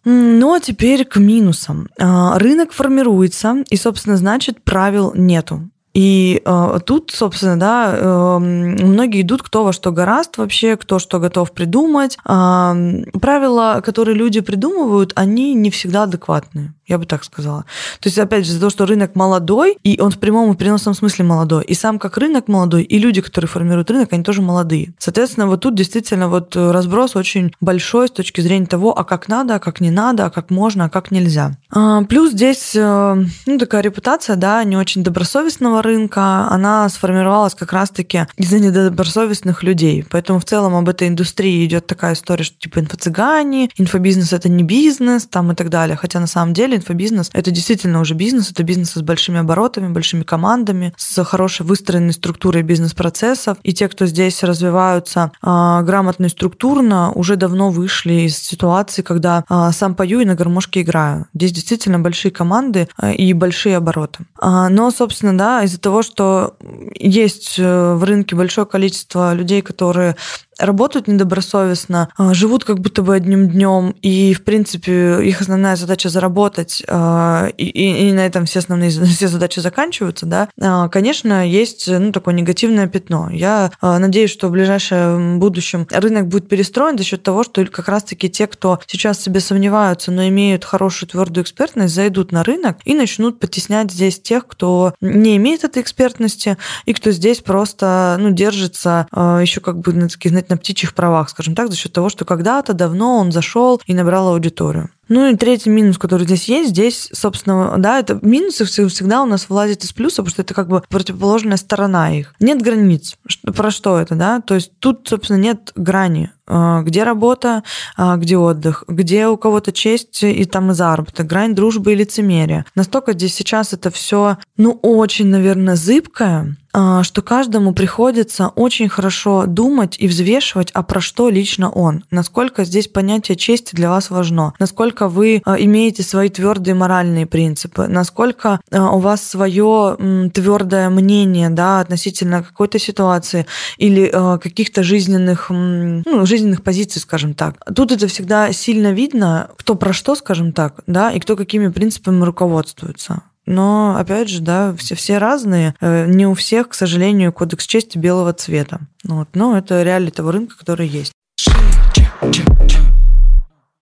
Ну 0.05 0.55
а 0.55 0.61
теперь 0.61 1.05
к 1.05 1.17
минусам. 1.17 1.89
А, 1.99 2.39
рынок 2.39 2.73
формируется, 2.73 3.65
и, 3.69 3.77
собственно, 3.77 4.17
значит, 4.17 4.63
правил 4.63 5.13
нету. 5.15 5.69
И 5.95 6.43
э, 6.45 6.79
тут, 6.87 7.11
собственно, 7.11 7.59
да, 7.59 7.93
э, 7.93 8.39
многие 8.39 9.23
идут 9.23 9.43
кто 9.43 9.65
во 9.65 9.73
что 9.73 9.91
гораст 9.91 10.39
вообще, 10.39 10.77
кто 10.77 10.99
что 10.99 11.19
готов 11.19 11.51
придумать. 11.53 12.19
Э, 12.25 13.03
правила, 13.21 13.83
которые 13.85 14.15
люди 14.15 14.41
придумывают, 14.41 15.13
они 15.17 15.55
не 15.55 15.71
всегда 15.71 16.05
адекватные 16.05 16.75
я 16.89 16.99
бы 16.99 17.07
так 17.07 17.25
сказала. 17.25 17.65
То 18.01 18.09
есть, 18.09 18.19
опять 18.19 18.45
же, 18.45 18.51
из-за 18.51 18.61
того, 18.61 18.71
что 18.71 18.87
рынок 18.87 19.15
молодой, 19.15 19.77
и 19.83 20.01
он 20.01 20.11
в 20.11 20.19
прямом 20.19 20.53
и 20.53 20.57
переносном 20.57 20.95
смысле 20.95 21.25
молодой, 21.25 21.65
и 21.65 21.75
сам 21.75 21.99
как 21.99 22.17
рынок 22.17 22.49
молодой, 22.49 22.83
и 22.83 22.99
люди, 22.99 23.21
которые 23.21 23.49
формируют 23.49 23.91
рынок, 23.91 24.13
они 24.13 24.25
тоже 24.25 24.43
молодые. 24.43 24.95
Соответственно, 24.99 25.47
вот 25.47 25.61
тут 25.61 25.75
действительно 25.75 26.29
вот 26.29 26.57
разброс 26.57 27.17
очень 27.17 27.53
большой 27.61 28.09
с 28.09 28.11
точки 28.11 28.41
зрения 28.41 28.67
того, 28.67 28.99
а 28.99 29.05
как 29.05 29.29
надо, 29.29 29.57
а 29.57 29.59
как 29.59 29.81
не 29.81 29.91
надо, 29.91 30.27
а 30.27 30.31
как 30.31 30.51
можно, 30.51 30.87
а 30.87 30.89
как 30.89 31.11
нельзя. 31.11 31.53
А, 31.71 32.03
плюс 32.05 32.33
здесь, 32.33 32.75
э, 32.75 33.25
ну, 33.47 33.59
такая 33.59 33.83
репутация, 33.83 34.37
да, 34.37 34.65
не 34.65 34.77
очень 34.77 35.03
добросовестного 35.03 35.83
рынка, 35.83 36.49
она 36.51 36.89
сформировалась 36.89 37.55
как 37.55 37.73
раз-таки 37.73 38.27
из-за 38.37 38.59
недобросовестных 38.59 39.63
людей. 39.63 40.05
Поэтому 40.11 40.41
в 40.41 40.45
целом 40.45 40.75
об 40.75 40.89
этой 40.89 41.09
индустрии 41.09 41.65
идет 41.65 41.87
такая 41.87 42.15
история, 42.15 42.45
что 42.45 42.59
типа 42.59 42.79
инфо-цыгане, 42.79 43.71
инфобизнес 43.77 44.33
это 44.33 44.49
не 44.49 44.63
бизнес, 44.63 45.27
там 45.27 45.53
и 45.53 45.55
так 45.55 45.69
далее. 45.69 45.97
Хотя 45.97 46.21
на 46.21 46.27
самом 46.27 46.55
деле 46.55 46.78
инфобизнес— 46.79 47.31
это 47.33 47.51
действительно 47.51 48.01
уже 48.01 48.15
бизнес, 48.15 48.51
это 48.51 48.63
бизнес 48.63 48.93
с 48.93 49.03
большими 49.03 49.41
оборотами, 49.41 49.93
большими 49.93 50.23
командами, 50.23 50.95
с 50.97 51.23
хорошей 51.25 51.67
выстроенной 51.67 52.13
структурой 52.13 52.63
бизнес-процессов. 52.63 53.59
И 53.63 53.73
те, 53.73 53.89
кто 53.89 54.07
здесь 54.07 54.43
развиваются 54.43 55.33
а, 55.43 55.83
грамотно 55.83 56.27
и 56.27 56.29
структурно, 56.29 57.13
уже 57.13 57.37
давно 57.37 57.71
вышли 57.71 58.27
из 58.27 58.39
ситуации, 58.39 59.03
когда 59.03 59.45
а, 59.49 59.73
сам 59.73 59.95
пою 59.95 60.21
и 60.21 60.25
на 60.25 60.35
гармошке 60.35 60.83
играю. 60.83 61.27
Здесь 61.35 61.53
действительно 61.53 61.99
большие 61.99 62.33
команды 62.33 62.89
а, 62.97 63.13
и 63.13 63.33
большие 63.33 63.77
обороты. 63.77 64.25
А, 64.39 64.69
но, 64.69 64.91
собственно, 64.91 65.37
да, 65.37 65.63
из-за 65.65 65.81
того, 65.81 66.03
что 66.03 66.57
есть 66.95 67.57
э, 67.59 67.95
в 67.95 68.05
рынке 68.05 68.37
большое 68.37 68.67
количество 68.67 69.35
людей, 69.35 69.63
которые 69.63 70.17
работают 70.59 71.09
недобросовестно, 71.09 72.09
а, 72.17 72.35
живут 72.35 72.65
как 72.65 72.81
будто 72.81 73.03
бы 73.03 73.15
одним 73.15 73.49
днем, 73.49 73.95
и, 74.03 74.35
в 74.35 74.45
принципе, 74.45 75.23
их 75.23 75.41
основная 75.41 75.77
задача 75.77 76.09
заработать, 76.09 76.83
а, 76.89 77.49
и, 77.57 77.67
и, 77.67 78.13
на 78.13 78.27
этом 78.27 78.45
все 78.45 78.59
основные 78.59 78.91
все 78.91 79.29
задачи 79.29 79.61
заканчиваются, 79.61 80.27
да, 80.27 80.49
а, 80.61 80.89
конечно, 80.89 81.49
есть 81.49 81.89
ну, 81.89 82.13
такое 82.13 82.35
негативное 82.35 82.87
пятно. 82.87 83.29
Я 83.31 83.71
надеюсь, 83.81 84.31
что 84.31 84.49
в 84.49 84.53
ближайшем 84.53 85.39
будущем 85.39 85.87
рынок 85.91 86.29
будет 86.29 86.49
перестроен 86.49 86.99
за 86.99 87.05
счет 87.05 87.23
того, 87.23 87.45
что 87.45 87.65
как 87.67 87.89
раз-таки 87.89 88.29
те, 88.29 88.47
кто 88.47 88.81
сейчас 88.87 89.21
себе 89.21 89.41
сомневаются, 89.41 90.11
но 90.11 90.27
имеют 90.29 90.65
хорошую 90.65 91.09
твердую 91.09 91.45
экспертность, 91.45 91.95
зайдут 91.95 92.33
на 92.33 92.43
рынок 92.43 92.79
и 92.85 92.95
начнут 92.95 93.39
потеснять 93.39 93.91
здесь 93.93 94.21
тех, 94.21 94.47
кто 94.47 94.95
не 95.01 95.37
имеет 95.37 95.65
этой 95.65 95.83
экспертности, 95.83 96.57
и 96.87 96.93
кто 96.93 97.11
здесь 97.11 97.41
просто 97.41 98.17
ну, 98.19 98.31
держится 98.31 99.07
еще 99.13 99.61
как 99.61 99.79
бы 99.79 99.93
на 99.93 100.09
таких, 100.09 100.33
на 100.51 100.57
птичьих 100.57 100.95
правах, 100.95 101.31
скажем 101.31 101.55
так, 101.55 101.71
за 101.71 101.77
счет 101.77 101.93
того, 101.93 102.09
что 102.09 102.25
когда-то 102.25 102.73
давно 102.73 103.19
он 103.19 103.33
зашел 103.33 103.81
и 103.87 103.95
набрал 103.95 104.29
аудиторию. 104.29 104.91
Ну 105.09 105.27
и 105.27 105.37
третий 105.37 105.71
минус, 105.71 105.97
который 105.97 106.25
здесь 106.25 106.49
есть, 106.49 106.71
здесь, 106.71 107.09
собственно, 107.13 107.77
да, 107.79 107.99
это 107.99 108.19
минусы 108.21 108.65
всегда 108.67 109.23
у 109.23 109.27
нас 109.27 109.49
вылазят 109.49 109.83
из 109.83 109.93
плюса, 109.93 110.17
потому 110.17 110.31
что 110.31 110.43
это 110.43 110.55
как 110.55 110.69
бы 110.69 110.83
противоположная 110.89 111.57
сторона 111.57 112.15
их. 112.15 112.35
Нет 112.41 112.61
границ. 112.61 113.17
Про 113.43 113.71
что 113.71 113.99
это, 113.99 114.15
да? 114.15 114.41
То 114.41 114.55
есть 114.55 114.73
тут, 114.79 115.09
собственно, 115.09 115.39
нет 115.39 115.73
грани 115.75 116.31
а, 116.47 116.83
где 116.83 117.05
работа, 117.05 117.63
а, 117.97 118.17
где 118.17 118.37
отдых, 118.37 118.85
где 118.89 119.29
у 119.29 119.37
кого-то 119.37 119.73
честь 119.73 120.23
и 120.23 120.45
там 120.45 120.71
и 120.71 120.75
заработок, 120.75 121.27
грань 121.27 121.55
дружбы 121.55 121.93
и 121.93 121.97
лицемерия. 121.97 122.65
Настолько 122.75 123.13
здесь 123.13 123.35
сейчас 123.35 123.73
это 123.73 123.91
все, 123.91 124.39
ну, 124.57 124.79
очень, 124.83 125.27
наверное, 125.27 125.77
зыбкое, 125.77 126.57
что 127.03 127.23
каждому 127.23 127.73
приходится 127.73 128.49
очень 128.49 128.89
хорошо 128.89 129.47
думать 129.47 129.97
и 129.99 130.07
взвешивать, 130.09 130.71
а 130.73 130.83
про 130.83 131.01
что 131.01 131.29
лично 131.29 131.71
он, 131.71 132.05
насколько 132.11 132.65
здесь 132.65 132.89
понятие 132.89 133.37
чести 133.37 133.75
для 133.75 133.91
вас 133.91 134.11
важно, 134.11 134.55
насколько 134.59 135.09
вы 135.09 135.43
имеете 135.59 136.03
свои 136.03 136.29
твердые 136.29 136.75
моральные 136.75 137.27
принципы, 137.27 137.87
насколько 137.87 138.61
у 138.71 138.99
вас 138.99 139.23
свое 139.23 140.31
твердое 140.33 140.91
мнение 140.91 141.51
да, 141.51 141.81
относительно 141.81 142.43
какой-то 142.43 142.79
ситуации 142.79 143.47
или 143.77 144.11
каких-то 144.39 144.83
жизненных, 144.83 145.51
ну, 145.51 146.27
жизненных 146.27 146.63
позиций, 146.63 147.01
скажем 147.01 147.35
так. 147.35 147.57
Тут 147.75 147.93
это 147.93 148.07
всегда 148.07 148.53
сильно 148.53 148.93
видно, 148.93 149.51
кто 149.57 149.75
про 149.75 149.93
что, 149.93 150.15
скажем 150.15 150.53
так, 150.53 150.81
да, 150.87 151.11
и 151.11 151.21
кто 151.21 151.37
какими 151.37 151.69
принципами 151.69 152.25
руководствуется. 152.25 153.23
Но, 153.49 153.97
опять 153.99 154.29
же, 154.29 154.43
да, 154.43 154.75
все, 154.77 154.95
все 154.95 155.17
разные. 155.17 155.75
Э, 155.81 156.05
не 156.07 156.27
у 156.27 156.35
всех, 156.35 156.69
к 156.69 156.75
сожалению, 156.75 157.33
кодекс 157.33 157.67
чести 157.67 157.97
белого 157.97 158.35
цвета. 158.35 158.81
Вот. 159.05 159.29
Но 159.33 159.57
это 159.57 159.83
реалии 159.83 160.11
того 160.11 160.33
рынка, 160.33 160.57
который 160.59 160.87
есть. 160.87 161.13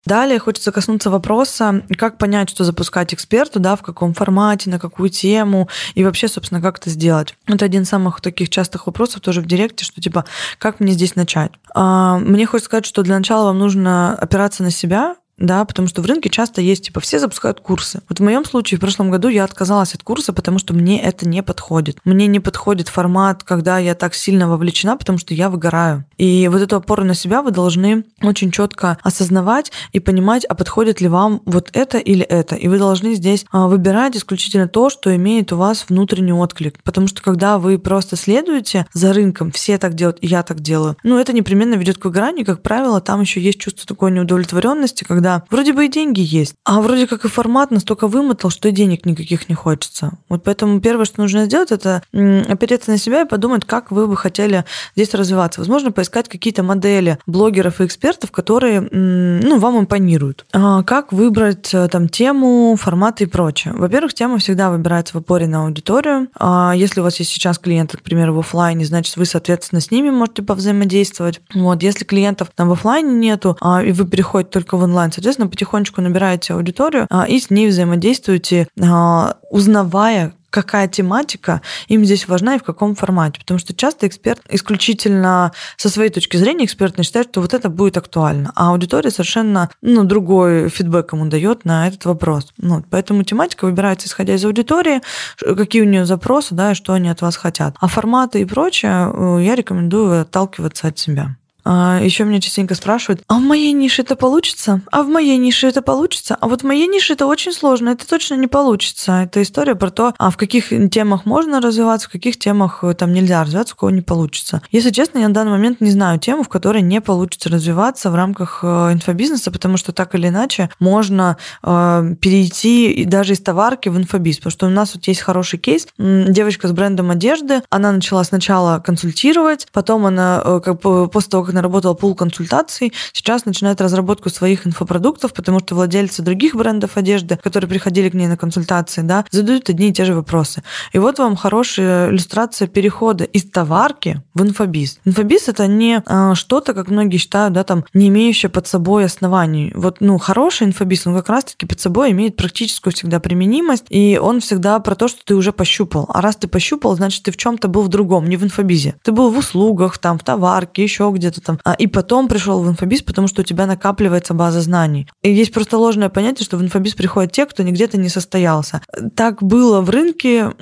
Далее 0.04 0.38
хочется 0.38 0.70
коснуться 0.70 1.11
вопроса, 1.11 1.82
как 1.99 2.16
понять, 2.16 2.49
что 2.49 2.62
запускать 2.62 3.12
эксперту, 3.12 3.58
да, 3.58 3.75
в 3.75 3.82
каком 3.82 4.14
формате, 4.14 4.70
на 4.70 4.78
какую 4.78 5.11
тему 5.11 5.68
и 5.96 6.04
вообще, 6.04 6.28
собственно, 6.28 6.62
как 6.62 6.78
это 6.78 6.90
сделать. 6.90 7.35
Это 7.46 7.64
один 7.64 7.82
из 7.82 7.88
самых 7.88 8.20
таких 8.20 8.49
частых 8.49 8.87
вопросов 8.87 9.20
тоже 9.20 9.40
в 9.40 9.46
директе, 9.46 9.85
что 9.85 10.00
типа, 10.00 10.25
как 10.58 10.78
мне 10.78 10.92
здесь 10.92 11.16
начать? 11.16 11.50
А, 11.75 12.18
мне 12.18 12.46
хочется 12.46 12.66
сказать, 12.66 12.87
что 12.87 13.02
для 13.02 13.18
начала 13.18 13.46
вам 13.46 13.58
нужно 13.58 14.14
опираться 14.14 14.62
на 14.62 14.70
себя, 14.70 15.16
да, 15.38 15.64
потому 15.66 15.87
что 15.87 16.00
в 16.00 16.07
рынке 16.07 16.31
часто 16.31 16.62
есть, 16.62 16.87
типа, 16.87 17.00
все 17.00 17.19
запускают 17.19 17.61
курсы. 17.61 18.00
Вот 18.09 18.21
в 18.21 18.23
моем 18.23 18.45
случае 18.45 18.78
в 18.78 18.81
прошлом 18.81 19.11
году 19.11 19.28
я 19.28 19.45
отказалась 19.45 19.95
от 19.95 20.02
курса, 20.02 20.33
потому 20.33 20.59
что 20.59 20.73
мне 20.73 21.02
это 21.02 21.28
не 21.28 21.43
подходит. 21.43 21.99
Мне 22.05 22.26
не 22.26 22.40
подходит 22.40 22.88
формат, 22.88 23.45
когда 23.45 23.78
я 23.78 23.95
так 23.95 24.14
сильно 24.14 24.49
вовлечена, 24.49 24.97
потому 24.97 25.19
что 25.19 25.35
я 25.35 25.50
выгораю. 25.50 26.05
И 26.16 26.49
вот 26.49 26.62
эту 26.62 26.76
опору 26.76 27.05
на 27.05 27.14
себя 27.14 27.43
вы 27.43 27.50
должны 27.50 28.05
очень 28.23 28.50
четко 28.50 28.97
осознавать 29.02 29.73
и 29.93 30.00
понимать, 30.00 30.47
а 30.47 30.55
подходит 30.55 31.02
ли 31.02 31.09
вам 31.09 31.43
вот 31.45 31.69
это 31.75 31.99
или 31.99 32.23
это. 32.23 32.55
И 32.55 32.69
вы 32.69 32.78
должны 32.78 33.14
здесь 33.14 33.45
а, 33.52 33.69
выбирать 33.69 34.16
исключительно 34.16 34.69
то, 34.69 34.88
что 34.88 35.14
имеет 35.14 35.52
у 35.52 35.59
вас 35.59 35.85
внутренний 35.88 36.33
отклик. 36.33 36.83
Потому 36.83 37.09
что 37.09 37.23
когда 37.23 37.59
вы 37.59 37.78
просто 37.78 38.16
следуете 38.16 38.87
за 38.95 39.12
рынком, 39.12 39.50
все 39.50 39.76
так 39.76 39.95
делают, 39.95 40.19
и 40.23 40.28
я 40.28 40.43
так 40.43 40.61
делаю, 40.61 40.97
ну, 41.02 41.19
это 41.19 41.35
непременно 41.35 41.75
ведет 41.75 41.99
к 41.99 42.07
выгоранию. 42.07 42.47
Как 42.47 42.62
правило, 42.62 43.02
там 43.02 43.21
еще 43.21 43.40
есть 43.40 43.61
чувство 43.61 43.87
такой 43.87 44.12
неудовлетворенности, 44.12 45.05
когда 45.05 45.25
когда 45.26 45.42
вроде 45.50 45.73
бы 45.73 45.87
и 45.87 45.88
деньги 45.88 46.21
есть, 46.21 46.54
а 46.64 46.80
вроде 46.80 47.06
как 47.06 47.25
и 47.25 47.28
формат 47.28 47.71
настолько 47.71 48.06
вымотал, 48.06 48.50
что 48.50 48.68
и 48.68 48.73
денег 48.73 49.04
никаких 49.06 49.49
не 49.49 49.54
хочется. 49.54 50.12
Вот 50.28 50.45
поэтому 50.45 50.80
первое, 50.80 51.04
что 51.04 51.21
нужно 51.21 51.47
сделать, 51.47 51.73
это 51.73 52.02
опереться 52.12 52.90
на 52.90 52.99
себя 52.99 53.23
и 53.23 53.28
подумать, 53.28 53.64
как 53.64 53.90
вы 53.90 54.06
бы 54.06 54.16
хотели 54.16 54.64
здесь 54.95 55.14
развиваться. 55.14 55.61
Возможно, 55.61 55.90
поискать 55.90 56.28
какие-то 56.28 56.62
модели 56.62 57.18
блогеров 57.26 57.80
и 57.80 57.87
экспертов, 57.87 58.30
которые 58.30 58.80
ну, 58.80 59.59
вам 59.59 59.80
импонируют. 59.80 60.47
А 60.52 60.83
как 60.85 61.12
выбрать 61.12 61.75
э, 61.75 61.88
там 61.88 62.09
тему, 62.09 62.76
форматы 62.78 63.25
и 63.25 63.26
прочее. 63.26 63.75
Во-первых, 63.75 64.14
тема 64.14 64.38
всегда 64.38 64.71
выбирается 64.71 65.14
в 65.14 65.18
опоре 65.18 65.47
на 65.49 65.64
аудиторию. 65.64 66.28
А 66.38 66.73
если 66.76 67.00
у 67.00 67.02
вас 67.02 67.18
есть 67.18 67.30
сейчас 67.30 67.59
клиенты, 67.59 67.97
к 67.97 68.02
примеру, 68.02 68.35
в 68.35 68.38
офлайне, 68.38 68.85
значит, 68.85 69.16
вы, 69.16 69.25
соответственно, 69.25 69.80
с 69.80 69.90
ними 69.90 70.11
можете 70.11 70.42
повзаимодействовать. 70.42 71.40
Вот, 71.54 71.83
если 71.83 72.04
клиентов 72.04 72.50
там 72.54 72.68
в 72.68 72.73
офлайне 72.73 73.14
нету, 73.14 73.56
а, 73.61 73.83
и 73.83 73.92
вы 73.92 74.06
переходите 74.06 74.50
только 74.50 74.76
в 74.76 74.83
онлайн, 74.83 75.11
Соответственно, 75.16 75.49
потихонечку 75.49 76.02
набираете 76.02 76.52
аудиторию 76.52 77.06
а, 77.08 77.26
и 77.26 77.40
с 77.40 77.49
ней 77.49 77.68
взаимодействуете, 77.68 78.68
а, 78.78 79.38
узнавая, 79.50 80.35
какая 80.50 80.88
тематика 80.88 81.62
им 81.88 82.04
здесь 82.04 82.28
важна 82.28 82.56
и 82.56 82.58
в 82.58 82.62
каком 82.62 82.94
формате. 82.94 83.40
Потому 83.40 83.58
что 83.58 83.75
часто 83.75 84.06
эксперт 84.06 84.42
исключительно 84.50 85.52
со 85.78 85.88
своей 85.88 86.11
точки 86.11 86.37
зрения 86.37 86.66
экспертно 86.66 87.02
считает, 87.02 87.28
что 87.30 87.40
вот 87.40 87.54
это 87.54 87.70
будет 87.70 87.96
актуально, 87.96 88.52
а 88.54 88.73
аудитория 88.73 89.11
совершенно 89.11 89.70
ну, 89.80 90.04
другой 90.04 90.68
фидбэк 90.68 91.14
ему 91.14 91.25
дает 91.26 91.64
на 91.64 91.88
этот 91.88 92.04
вопрос. 92.04 92.52
Ну, 92.58 92.85
поэтому 92.90 93.23
тематика 93.23 93.64
выбирается 93.64 94.06
исходя 94.06 94.35
из 94.35 94.44
аудитории, 94.44 95.00
какие 95.38 95.80
у 95.80 95.87
нее 95.87 96.04
запросы, 96.04 96.54
да, 96.54 96.73
и 96.73 96.75
что 96.75 96.92
они 96.92 97.08
от 97.08 97.23
вас 97.23 97.38
хотят. 97.38 97.75
А 97.80 97.88
форматы 97.88 98.42
и 98.42 98.44
прочее 98.44 99.11
э, 99.11 99.38
я 99.44 99.54
рекомендую 99.54 100.20
отталкиваться 100.20 100.88
от 100.88 100.99
себя. 100.99 101.37
А, 101.68 101.99
Еще 102.00 102.25
меня 102.25 102.40
частенько 102.40 102.76
спрашивают, 102.76 103.23
а 103.26 103.38
в 103.38 103.40
моей 103.40 103.73
нише 103.73 104.02
это 104.02 104.14
получится? 104.14 104.82
А 104.92 105.02
в 105.02 105.08
моей 105.08 105.37
нише 105.37 105.66
это 105.66 105.82
получится? 105.82 106.38
А 106.40 106.46
вот 106.46 106.62
в 106.62 106.64
моей 106.64 106.87
нише 106.87 107.14
это 107.14 107.26
очень 107.26 107.52
сложно, 107.52 107.90
это 107.90 108.06
точно 108.06 108.37
не 108.37 108.46
получится. 108.46 109.23
Это 109.25 109.42
история 109.42 109.75
про 109.75 109.90
то, 109.90 110.14
а 110.16 110.30
в 110.30 110.37
каких 110.37 110.68
темах 110.90 111.26
можно 111.26 111.61
развиваться, 111.61 112.08
в 112.08 112.12
каких 112.12 112.38
темах 112.38 112.85
э, 112.85 112.94
там 112.94 113.12
нельзя 113.12 113.42
развиваться, 113.42 113.75
у 113.75 113.78
кого 113.78 113.90
не 113.90 114.00
получится. 114.00 114.62
Если 114.70 114.90
честно, 114.90 115.18
я 115.18 115.26
на 115.26 115.35
данный 115.35 115.50
момент 115.50 115.80
не 115.80 115.90
знаю 115.90 116.20
тему, 116.20 116.44
в 116.44 116.49
которой 116.49 116.82
не 116.82 117.00
получится 117.00 117.49
развиваться 117.49 118.12
в 118.12 118.14
рамках 118.14 118.61
э, 118.62 118.92
инфобизнеса, 118.92 119.50
потому 119.50 119.76
что 119.76 119.90
так 119.90 120.14
или 120.14 120.28
иначе 120.28 120.70
можно 120.78 121.37
э, 121.64 122.14
перейти 122.20 123.04
даже 123.06 123.32
из 123.32 123.40
товарки 123.40 123.88
в 123.88 123.99
инфобиз. 123.99 124.37
Потому 124.37 124.52
что 124.52 124.66
у 124.66 124.70
нас 124.70 124.94
вот 124.94 125.08
есть 125.08 125.20
хороший 125.20 125.58
кейс. 125.58 125.88
Девочка 125.99 126.68
с 126.68 126.73
брендом 126.73 127.11
одежды, 127.11 127.62
она 127.70 127.90
начала 127.90 128.23
сначала 128.23 128.78
консультировать, 128.78 129.66
потом 129.73 130.06
она, 130.06 130.61
как, 130.61 130.80
после 130.80 131.30
того, 131.30 131.42
как 131.42 131.56
конкретно 131.57 131.63
работала 131.63 131.95
пул 131.95 132.15
консультаций, 132.15 132.93
сейчас 133.13 133.47
начинает 133.47 133.81
разработку 133.81 134.31
своих 134.31 134.67
инфопродуктов, 134.67 135.33
потому 135.33 135.61
что 135.61 135.75
владельцы 135.75 136.23
других 136.23 136.55
брендов 136.55 136.97
одежды, 136.97 137.39
которые 137.43 137.69
приходили 137.69 138.11
к 138.11 138.15
ней 138.15 138.29
на 138.29 138.37
консультации, 138.37 139.03
да, 139.03 139.25
задают 139.31 139.71
одни 139.71 139.89
и 139.89 139.93
те 139.93 140.05
же 140.05 140.15
вопросы. 140.15 140.63
И 140.95 140.99
вот 140.99 141.19
вам 141.19 141.37
хорошая 141.37 142.11
иллюстрация 142.11 142.69
перехода 142.69 143.25
из 143.25 143.45
товарки 143.51 144.23
в 144.35 144.43
инфобиз. 144.43 144.99
Инфобиз 145.07 145.49
это 145.49 145.67
не 145.67 146.03
а, 146.07 146.35
что-то, 146.35 146.75
как 146.75 146.89
многие 146.89 147.19
считают, 147.19 147.55
да, 147.55 147.65
там, 147.65 147.85
не 147.95 148.09
имеющее 148.09 148.51
под 148.51 148.67
собой 148.67 149.05
оснований. 149.05 149.73
Вот, 149.75 149.97
ну, 150.01 150.19
хороший 150.19 150.67
инфобиз, 150.67 151.07
он 151.07 151.15
как 151.15 151.29
раз-таки 151.29 151.67
под 151.67 151.81
собой 151.81 152.11
имеет 152.11 152.37
практическую 152.37 152.93
всегда 152.93 153.19
применимость, 153.21 153.87
и 153.91 154.19
он 154.23 154.41
всегда 154.41 154.79
про 154.81 154.95
то, 154.95 155.09
что 155.09 155.21
ты 155.25 155.35
уже 155.35 155.53
пощупал. 155.53 156.07
А 156.09 156.21
раз 156.21 156.37
ты 156.37 156.49
пощупал, 156.49 156.97
значит, 156.97 157.23
ты 157.23 157.31
в 157.31 157.37
чем-то 157.37 157.69
был 157.69 157.83
в 157.83 157.89
другом, 157.89 158.29
не 158.29 158.37
в 158.37 158.45
инфобизе. 158.45 158.95
Ты 159.03 159.13
был 159.13 159.31
в 159.31 159.39
услугах, 159.39 159.99
там, 159.99 160.19
в 160.19 160.23
товарке, 160.23 160.83
еще 160.83 161.11
где-то 161.15 161.41
там, 161.47 161.59
а, 161.65 161.75
и 161.75 161.87
потом 161.87 162.29
пришел 162.29 162.61
в 162.62 162.69
инфобиз, 162.69 163.03
потому 163.03 163.29
что 163.29 163.43
у 163.43 163.45
тебя 163.45 163.67
накапливается 163.67 164.35
база 164.35 164.61
знаний. 164.61 165.09
И 165.23 165.33
есть 165.33 165.53
просто 165.53 165.79
ложное 165.79 166.09
понятие, 166.09 166.45
что 166.45 166.57
в 166.57 166.62
инфобиз 166.62 166.95
приходят 166.95 167.33
те, 167.33 167.47
кто 167.47 167.62
нигде-то 167.62 167.99
не 167.99 168.09
состоялся. 168.09 168.83
Так 169.15 169.43
было 169.43 169.81
в 169.81 169.91
рынке, 169.91 170.53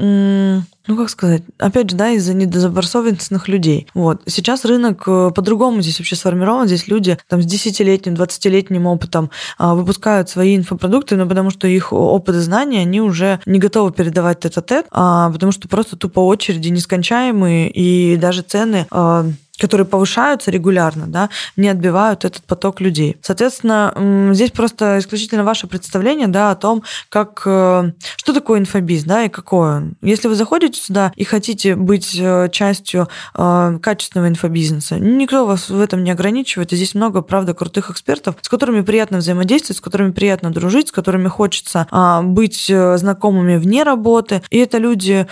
ну, 0.86 0.96
как 0.96 1.08
сказать, 1.08 1.42
опять 1.58 1.90
же, 1.90 1.96
да, 1.96 2.10
из-за 2.10 2.34
недозаборсовенных 2.34 3.48
людей. 3.48 3.86
Вот. 3.94 4.20
Сейчас 4.26 4.66
рынок 4.66 5.04
э, 5.06 5.30
по-другому 5.34 5.80
здесь 5.80 5.98
вообще 5.98 6.14
сформирован. 6.14 6.66
Здесь 6.66 6.88
люди 6.88 7.16
там 7.26 7.40
с 7.40 7.46
10-летним, 7.46 8.14
20-летним 8.14 8.86
опытом 8.86 9.30
а, 9.56 9.74
выпускают 9.74 10.28
свои 10.28 10.56
инфопродукты, 10.56 11.16
но 11.16 11.26
потому 11.26 11.48
что 11.48 11.66
их 11.66 11.92
опыт 11.94 12.36
и 12.36 12.40
знания, 12.40 12.82
они 12.82 13.00
уже 13.00 13.40
не 13.46 13.58
готовы 13.58 13.92
передавать 13.92 14.40
тет-а-тет, 14.40 14.86
а, 14.90 15.30
потому 15.30 15.52
что 15.52 15.68
просто 15.68 15.96
тупо 15.96 16.20
очереди 16.20 16.68
нескончаемые, 16.68 17.70
и 17.70 18.16
даже 18.16 18.42
цены 18.42 18.86
а, 18.90 19.26
которые 19.58 19.86
повышаются 19.86 20.50
регулярно, 20.50 21.06
да, 21.06 21.30
не 21.56 21.68
отбивают 21.68 22.24
этот 22.24 22.42
поток 22.44 22.80
людей. 22.80 23.16
Соответственно, 23.22 24.30
здесь 24.32 24.50
просто 24.50 24.98
исключительно 24.98 25.44
ваше 25.44 25.66
представление 25.66 26.26
да, 26.26 26.50
о 26.50 26.56
том, 26.56 26.82
как, 27.08 27.42
э, 27.46 27.92
что 28.16 28.32
такое 28.32 28.58
инфобиз 28.58 29.04
да, 29.04 29.24
и 29.24 29.28
какой 29.28 29.76
он. 29.76 29.94
Если 30.02 30.26
вы 30.26 30.34
заходите 30.34 30.80
сюда 30.80 31.12
и 31.14 31.24
хотите 31.24 31.76
быть 31.76 32.16
э, 32.18 32.48
частью 32.50 33.08
э, 33.34 33.78
качественного 33.80 34.28
инфобизнеса, 34.28 34.98
никто 34.98 35.46
вас 35.46 35.70
в 35.70 35.80
этом 35.80 36.02
не 36.02 36.10
ограничивает. 36.10 36.72
И 36.72 36.76
здесь 36.76 36.94
много, 36.94 37.22
правда, 37.22 37.54
крутых 37.54 37.90
экспертов, 37.90 38.36
с 38.40 38.48
которыми 38.48 38.80
приятно 38.80 39.18
взаимодействовать, 39.18 39.78
с 39.78 39.80
которыми 39.80 40.10
приятно 40.10 40.50
дружить, 40.50 40.88
с 40.88 40.92
которыми 40.92 41.28
хочется 41.28 41.86
а, 41.90 42.22
быть 42.22 42.66
знакомыми 42.66 43.56
вне 43.56 43.82
работы. 43.82 44.42
И 44.50 44.58
это 44.58 44.78
люди 44.78 45.26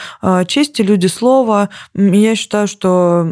чести, 0.47 0.83
люди 0.83 1.07
слова. 1.07 1.69
Я 1.95 2.37
считаю, 2.37 2.69
что 2.69 3.27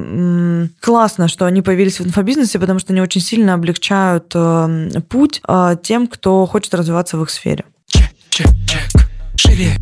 классно, 0.80 1.28
что 1.28 1.46
они 1.46 1.62
появились 1.62 2.00
в 2.00 2.06
инфобизнесе, 2.06 2.58
потому 2.58 2.78
что 2.78 2.92
они 2.92 3.00
очень 3.00 3.20
сильно 3.20 3.54
облегчают 3.54 4.32
э, 4.34 5.00
путь 5.08 5.40
э, 5.46 5.76
тем, 5.82 6.08
кто 6.08 6.46
хочет 6.46 6.74
развиваться 6.74 7.16
в 7.18 7.22
их 7.22 7.30
сфере. 7.30 7.64
Чек, 7.86 8.10
чек, 8.30 8.48
чек. 8.66 9.08
Шире. 9.36 9.76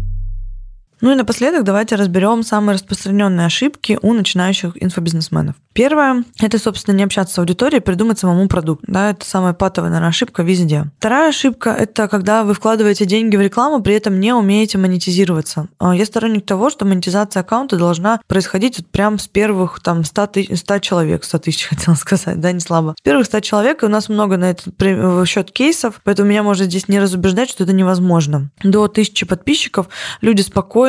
Ну 1.01 1.13
и 1.13 1.15
напоследок 1.15 1.65
давайте 1.65 1.95
разберем 1.95 2.43
самые 2.43 2.75
распространенные 2.75 3.47
ошибки 3.47 3.99
у 4.03 4.13
начинающих 4.13 4.73
инфобизнесменов. 4.83 5.55
Первое– 5.79 6.25
это, 6.41 6.59
собственно, 6.59 6.97
не 6.97 7.05
общаться 7.05 7.35
с 7.35 7.39
аудиторией, 7.39 7.81
придумать 7.81 8.19
самому 8.19 8.49
продукт. 8.49 8.83
Да, 8.89 9.11
это 9.11 9.25
самая 9.25 9.53
патовая, 9.53 9.91
наверное, 9.91 10.09
ошибка 10.09 10.43
везде. 10.43 10.87
Вторая 10.99 11.29
ошибка– 11.29 11.71
это 11.79 12.09
когда 12.09 12.43
вы 12.43 12.55
вкладываете 12.55 13.05
деньги 13.05 13.37
в 13.37 13.41
рекламу, 13.41 13.81
при 13.81 13.95
этом 13.95 14.19
не 14.19 14.33
умеете 14.33 14.77
монетизироваться. 14.77 15.69
А, 15.79 15.95
я 15.95 16.05
сторонник 16.05 16.45
того, 16.47 16.71
что 16.71 16.85
монетизация 16.85 17.43
аккаунта 17.43 17.77
должна 17.77 18.21
происходить 18.27 18.79
вот 18.79 18.89
прям 18.89 19.21
с 19.21 19.29
первых 19.29 19.79
там 19.79 20.03
100, 20.03 20.27
тысяч, 20.27 20.59
100 20.59 20.79
человек, 20.81 21.23
100 21.23 21.39
тысяч 21.39 21.67
хотела 21.67 21.95
сказать, 21.95 22.41
да, 22.41 22.51
не 22.51 22.59
слабо. 22.59 22.97
С 22.99 23.03
первых 23.03 23.27
100 23.27 23.39
человек, 23.41 23.85
и 23.85 23.87
у 23.87 23.89
нас 23.89 24.09
много 24.09 24.37
на 24.37 24.51
этот 24.51 25.29
счет 25.29 25.53
кейсов, 25.53 26.01
поэтому 26.03 26.29
меня 26.29 26.43
можно 26.43 26.65
здесь 26.65 26.89
не 26.89 26.99
разубеждать, 26.99 27.51
что 27.51 27.63
это 27.63 27.73
невозможно. 27.73 28.51
До 28.65 28.83
1000 28.87 29.27
подписчиков 29.27 29.89
люди 30.23 30.43
спокойно 30.43 30.88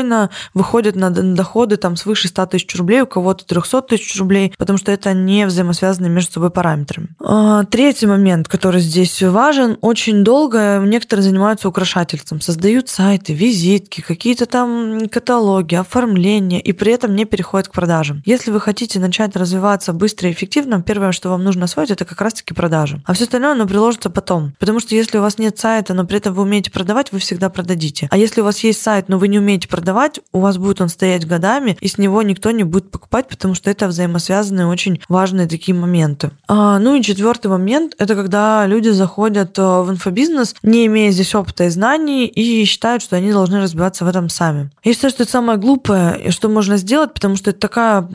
выходят 0.53 0.96
на 0.96 1.10
доходы 1.10 1.77
там 1.77 1.96
свыше 1.96 2.27
100 2.27 2.46
тысяч 2.48 2.75
рублей, 2.75 3.01
у 3.01 3.08
кого-то 3.08 3.46
300 3.46 3.82
тысяч 3.84 4.18
рублей, 4.20 4.53
потому 4.58 4.77
что 4.77 4.91
это 4.91 5.13
не 5.13 5.46
взаимосвязанные 5.46 6.10
между 6.10 6.34
собой 6.34 6.50
параметры. 6.51 7.08
А, 7.20 7.63
третий 7.65 8.08
момент, 8.08 8.48
который 8.48 8.82
здесь 8.82 9.22
важен, 9.22 9.77
очень 9.82 10.24
долго 10.24 10.82
некоторые 10.86 11.24
занимаются 11.24 11.70
украшательством, 11.70 12.41
создают 12.41 12.89
сайты, 12.89 13.34
визитки, 13.34 14.01
какие-то 14.01 14.46
там 14.46 15.08
каталоги, 15.10 15.75
оформления, 15.75 16.60
и 16.60 16.72
при 16.74 16.94
этом 16.94 17.15
не 17.15 17.25
переходят 17.25 17.68
к 17.68 17.72
продажам. 17.72 18.22
Если 18.25 18.51
вы 18.51 18.60
хотите 18.60 19.00
начать 19.00 19.36
развиваться 19.36 19.94
быстро 19.94 20.29
и 20.29 20.34
эффективно, 20.34 20.82
первое, 20.82 21.12
что 21.12 21.29
вам 21.29 21.44
нужно 21.44 21.65
освоить, 21.65 21.91
это 21.91 22.06
как 22.06 22.22
раз-таки 22.22 22.53
продажи. 22.53 23.01
А 23.06 23.13
все 23.13 23.25
остальное, 23.25 23.51
оно 23.51 23.68
приложится 23.68 24.10
потом. 24.10 24.53
Потому 24.60 24.79
что 24.79 24.96
если 24.96 25.18
у 25.18 25.22
вас 25.22 25.38
нет 25.38 25.58
сайта, 25.58 25.94
но 25.94 26.06
при 26.06 26.18
этом 26.18 26.34
вы 26.34 26.44
умеете 26.44 26.72
продавать, 26.72 27.12
вы 27.12 27.20
всегда 27.20 27.50
продадите. 27.50 28.08
А 28.12 28.18
если 28.18 28.41
у 28.41 28.44
вас 28.44 28.60
есть 28.60 28.82
сайт, 28.82 29.10
но 29.10 29.18
вы 29.18 29.27
не 29.27 29.39
умеете 29.39 29.68
продавать, 29.68 29.88
у 30.31 30.39
вас 30.39 30.58
будет 30.58 30.81
он 30.81 30.89
стоять 30.89 31.27
годами, 31.27 31.77
и 31.79 31.88
с 31.88 31.98
него 31.98 32.22
никто 32.22 32.51
не 32.51 32.63
будет 32.63 32.91
покупать, 32.91 33.27
потому 33.27 33.55
что 33.55 33.69
это 33.69 33.88
взаимосвязанные 33.88 34.67
очень 34.67 35.01
важные 35.10 35.48
такие 35.48 35.75
моменты. 35.75 36.31
А, 36.48 36.79
ну 36.79 36.96
и 36.96 37.01
четвертый 37.01 37.48
момент– 37.48 37.96
это 37.98 38.15
когда 38.15 38.65
люди 38.65 38.89
заходят 38.89 39.58
э, 39.58 39.62
в 39.62 39.89
инфобизнес, 39.89 40.55
не 40.63 40.86
имея 40.88 41.12
здесь 41.12 41.36
опыта 41.36 41.65
и 41.65 41.69
знаний, 41.69 42.25
и 42.25 42.65
считают, 42.65 43.03
что 43.03 43.15
они 43.15 43.31
должны 43.31 43.62
разбиваться 43.62 44.05
в 44.05 44.08
этом 44.08 44.29
сами. 44.29 44.69
Я 44.84 44.93
считаю, 44.93 45.12
что 45.12 45.24
это 45.24 45.31
самое 45.31 45.58
глупое, 45.58 46.31
что 46.31 46.50
можно 46.50 46.77
сделать, 46.77 47.13
потому 47.13 47.36
что 47.36 47.51
это 47.51 47.60
такая, 47.60 48.08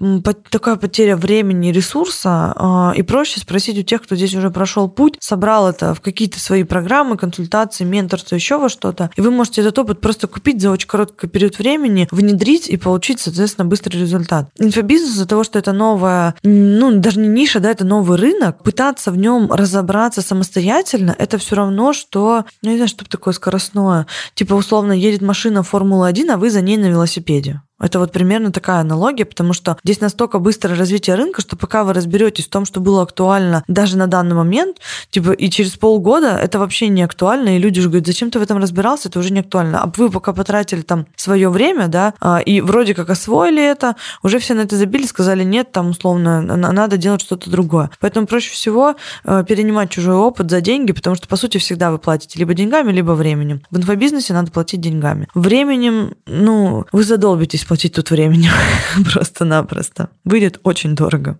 такая 0.50 0.76
потеря 0.76 1.16
времени 1.16 1.70
и 1.70 1.72
ресурса, 1.72 2.52
а, 2.56 2.92
и 2.96 3.02
проще 3.02 3.40
спросить 3.40 3.78
у 3.78 3.82
тех, 3.82 4.02
кто 4.02 4.16
здесь 4.16 4.34
уже 4.34 4.50
прошел 4.50 4.88
путь, 4.88 5.16
собрал 5.20 5.68
это 5.68 5.94
в 5.94 6.00
какие-то 6.00 6.40
свои 6.40 6.64
программы, 6.64 7.16
консультации, 7.16 7.84
менторство, 7.84 8.34
еще 8.34 8.58
во 8.58 8.68
что-то, 8.68 9.10
и 9.16 9.20
вы 9.20 9.30
можете 9.30 9.60
этот 9.60 9.78
опыт 9.78 10.00
просто 10.00 10.26
купить 10.26 10.60
за 10.60 10.70
очень 10.70 10.88
короткий 10.88 11.26
период 11.28 11.58
времени, 11.58 11.63
внедрить 12.10 12.68
и 12.68 12.76
получить, 12.76 13.20
соответственно, 13.20 13.66
быстрый 13.66 13.98
результат. 13.98 14.48
Инфобизнес 14.58 15.10
из-за 15.10 15.26
того, 15.26 15.44
что 15.44 15.58
это 15.58 15.72
новая, 15.72 16.34
ну, 16.42 16.92
даже 16.92 17.20
не 17.20 17.28
ниша, 17.28 17.60
да, 17.60 17.70
это 17.70 17.84
новый 17.84 18.18
рынок, 18.18 18.62
пытаться 18.62 19.10
в 19.10 19.16
нем 19.16 19.50
разобраться 19.52 20.22
самостоятельно, 20.22 21.14
это 21.18 21.38
все 21.38 21.56
равно, 21.56 21.92
что, 21.92 22.44
ну, 22.62 22.70
не 22.70 22.76
знаю, 22.76 22.88
что 22.88 23.04
такое 23.04 23.34
скоростное. 23.34 24.06
Типа, 24.34 24.54
условно, 24.54 24.92
едет 24.92 25.22
машина 25.22 25.62
Формулы-1, 25.62 26.30
а 26.30 26.36
вы 26.36 26.50
за 26.50 26.60
ней 26.60 26.76
на 26.76 26.86
велосипеде. 26.86 27.60
Это 27.80 27.98
вот 27.98 28.12
примерно 28.12 28.52
такая 28.52 28.80
аналогия, 28.80 29.24
потому 29.24 29.52
что 29.52 29.76
здесь 29.82 30.00
настолько 30.00 30.38
быстрое 30.38 30.78
развитие 30.78 31.16
рынка, 31.16 31.40
что 31.40 31.56
пока 31.56 31.82
вы 31.84 31.92
разберетесь 31.92 32.46
в 32.46 32.50
том, 32.50 32.64
что 32.64 32.80
было 32.80 33.02
актуально 33.02 33.64
даже 33.66 33.98
на 33.98 34.06
данный 34.06 34.36
момент, 34.36 34.78
типа 35.10 35.32
и 35.32 35.50
через 35.50 35.72
полгода 35.72 36.38
это 36.38 36.58
вообще 36.58 36.88
не 36.88 37.02
актуально, 37.02 37.56
и 37.56 37.58
люди 37.58 37.80
же 37.80 37.88
говорят, 37.88 38.06
зачем 38.06 38.30
ты 38.30 38.38
в 38.38 38.42
этом 38.42 38.58
разбирался, 38.58 39.08
это 39.08 39.18
уже 39.18 39.32
не 39.32 39.40
актуально. 39.40 39.82
А 39.82 39.92
вы 39.96 40.10
пока 40.10 40.32
потратили 40.32 40.82
там 40.82 41.06
свое 41.16 41.48
время, 41.48 41.88
да, 41.88 42.14
а, 42.20 42.38
и 42.38 42.60
вроде 42.60 42.94
как 42.94 43.10
освоили 43.10 43.62
это, 43.62 43.96
уже 44.22 44.38
все 44.38 44.54
на 44.54 44.60
это 44.60 44.76
забили, 44.76 45.04
сказали, 45.04 45.42
нет, 45.42 45.72
там 45.72 45.90
условно 45.90 46.40
надо 46.42 46.96
делать 46.96 47.20
что-то 47.20 47.50
другое. 47.50 47.90
Поэтому 48.00 48.26
проще 48.26 48.52
всего 48.52 48.94
э, 49.24 49.44
перенимать 49.46 49.90
чужой 49.90 50.14
опыт 50.14 50.50
за 50.50 50.60
деньги, 50.60 50.92
потому 50.92 51.16
что, 51.16 51.26
по 51.26 51.36
сути, 51.36 51.58
всегда 51.58 51.90
вы 51.90 51.98
платите 51.98 52.38
либо 52.38 52.54
деньгами, 52.54 52.92
либо 52.92 53.12
временем. 53.12 53.62
В 53.70 53.78
инфобизнесе 53.78 54.32
надо 54.32 54.52
платить 54.52 54.80
деньгами. 54.80 55.28
Временем, 55.34 56.14
ну, 56.26 56.86
вы 56.92 57.02
задолбитесь 57.02 57.63
платить 57.66 57.94
тут 57.94 58.10
времени 58.10 58.50
просто-напросто. 59.12 60.10
Выйдет 60.24 60.60
очень 60.62 60.94
дорого. 60.94 61.38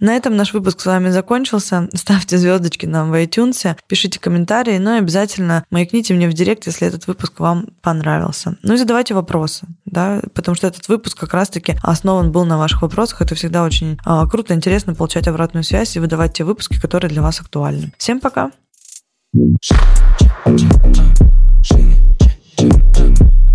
На 0.00 0.16
этом 0.16 0.34
наш 0.34 0.54
выпуск 0.54 0.80
с 0.80 0.86
вами 0.86 1.10
закончился. 1.10 1.88
Ставьте 1.94 2.38
звездочки 2.38 2.86
нам 2.86 3.10
в 3.10 3.14
iTunes, 3.22 3.76
пишите 3.86 4.18
комментарии, 4.18 4.78
ну 4.78 4.94
и 4.94 4.98
обязательно 4.98 5.64
маякните 5.70 6.14
мне 6.14 6.26
в 6.26 6.32
директ, 6.32 6.66
если 6.66 6.88
этот 6.88 7.06
выпуск 7.06 7.38
вам 7.38 7.66
понравился. 7.82 8.56
Ну 8.62 8.74
и 8.74 8.76
задавайте 8.78 9.12
вопросы, 9.12 9.66
да, 9.84 10.22
потому 10.32 10.54
что 10.54 10.66
этот 10.66 10.88
выпуск 10.88 11.18
как 11.18 11.34
раз-таки 11.34 11.76
основан 11.82 12.32
был 12.32 12.46
на 12.46 12.56
ваших 12.56 12.80
вопросах. 12.80 13.20
Это 13.20 13.34
всегда 13.34 13.62
очень 13.62 13.98
а, 14.06 14.26
круто, 14.26 14.54
интересно 14.54 14.94
получать 14.94 15.28
обратную 15.28 15.64
связь 15.64 15.94
и 15.96 16.00
выдавать 16.00 16.32
те 16.32 16.44
выпуски, 16.44 16.80
которые 16.80 17.10
для 17.10 17.20
вас 17.20 17.40
актуальны. 17.40 17.92
Всем 17.98 18.20
пока! 18.20 18.52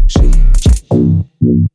She. 0.07 1.74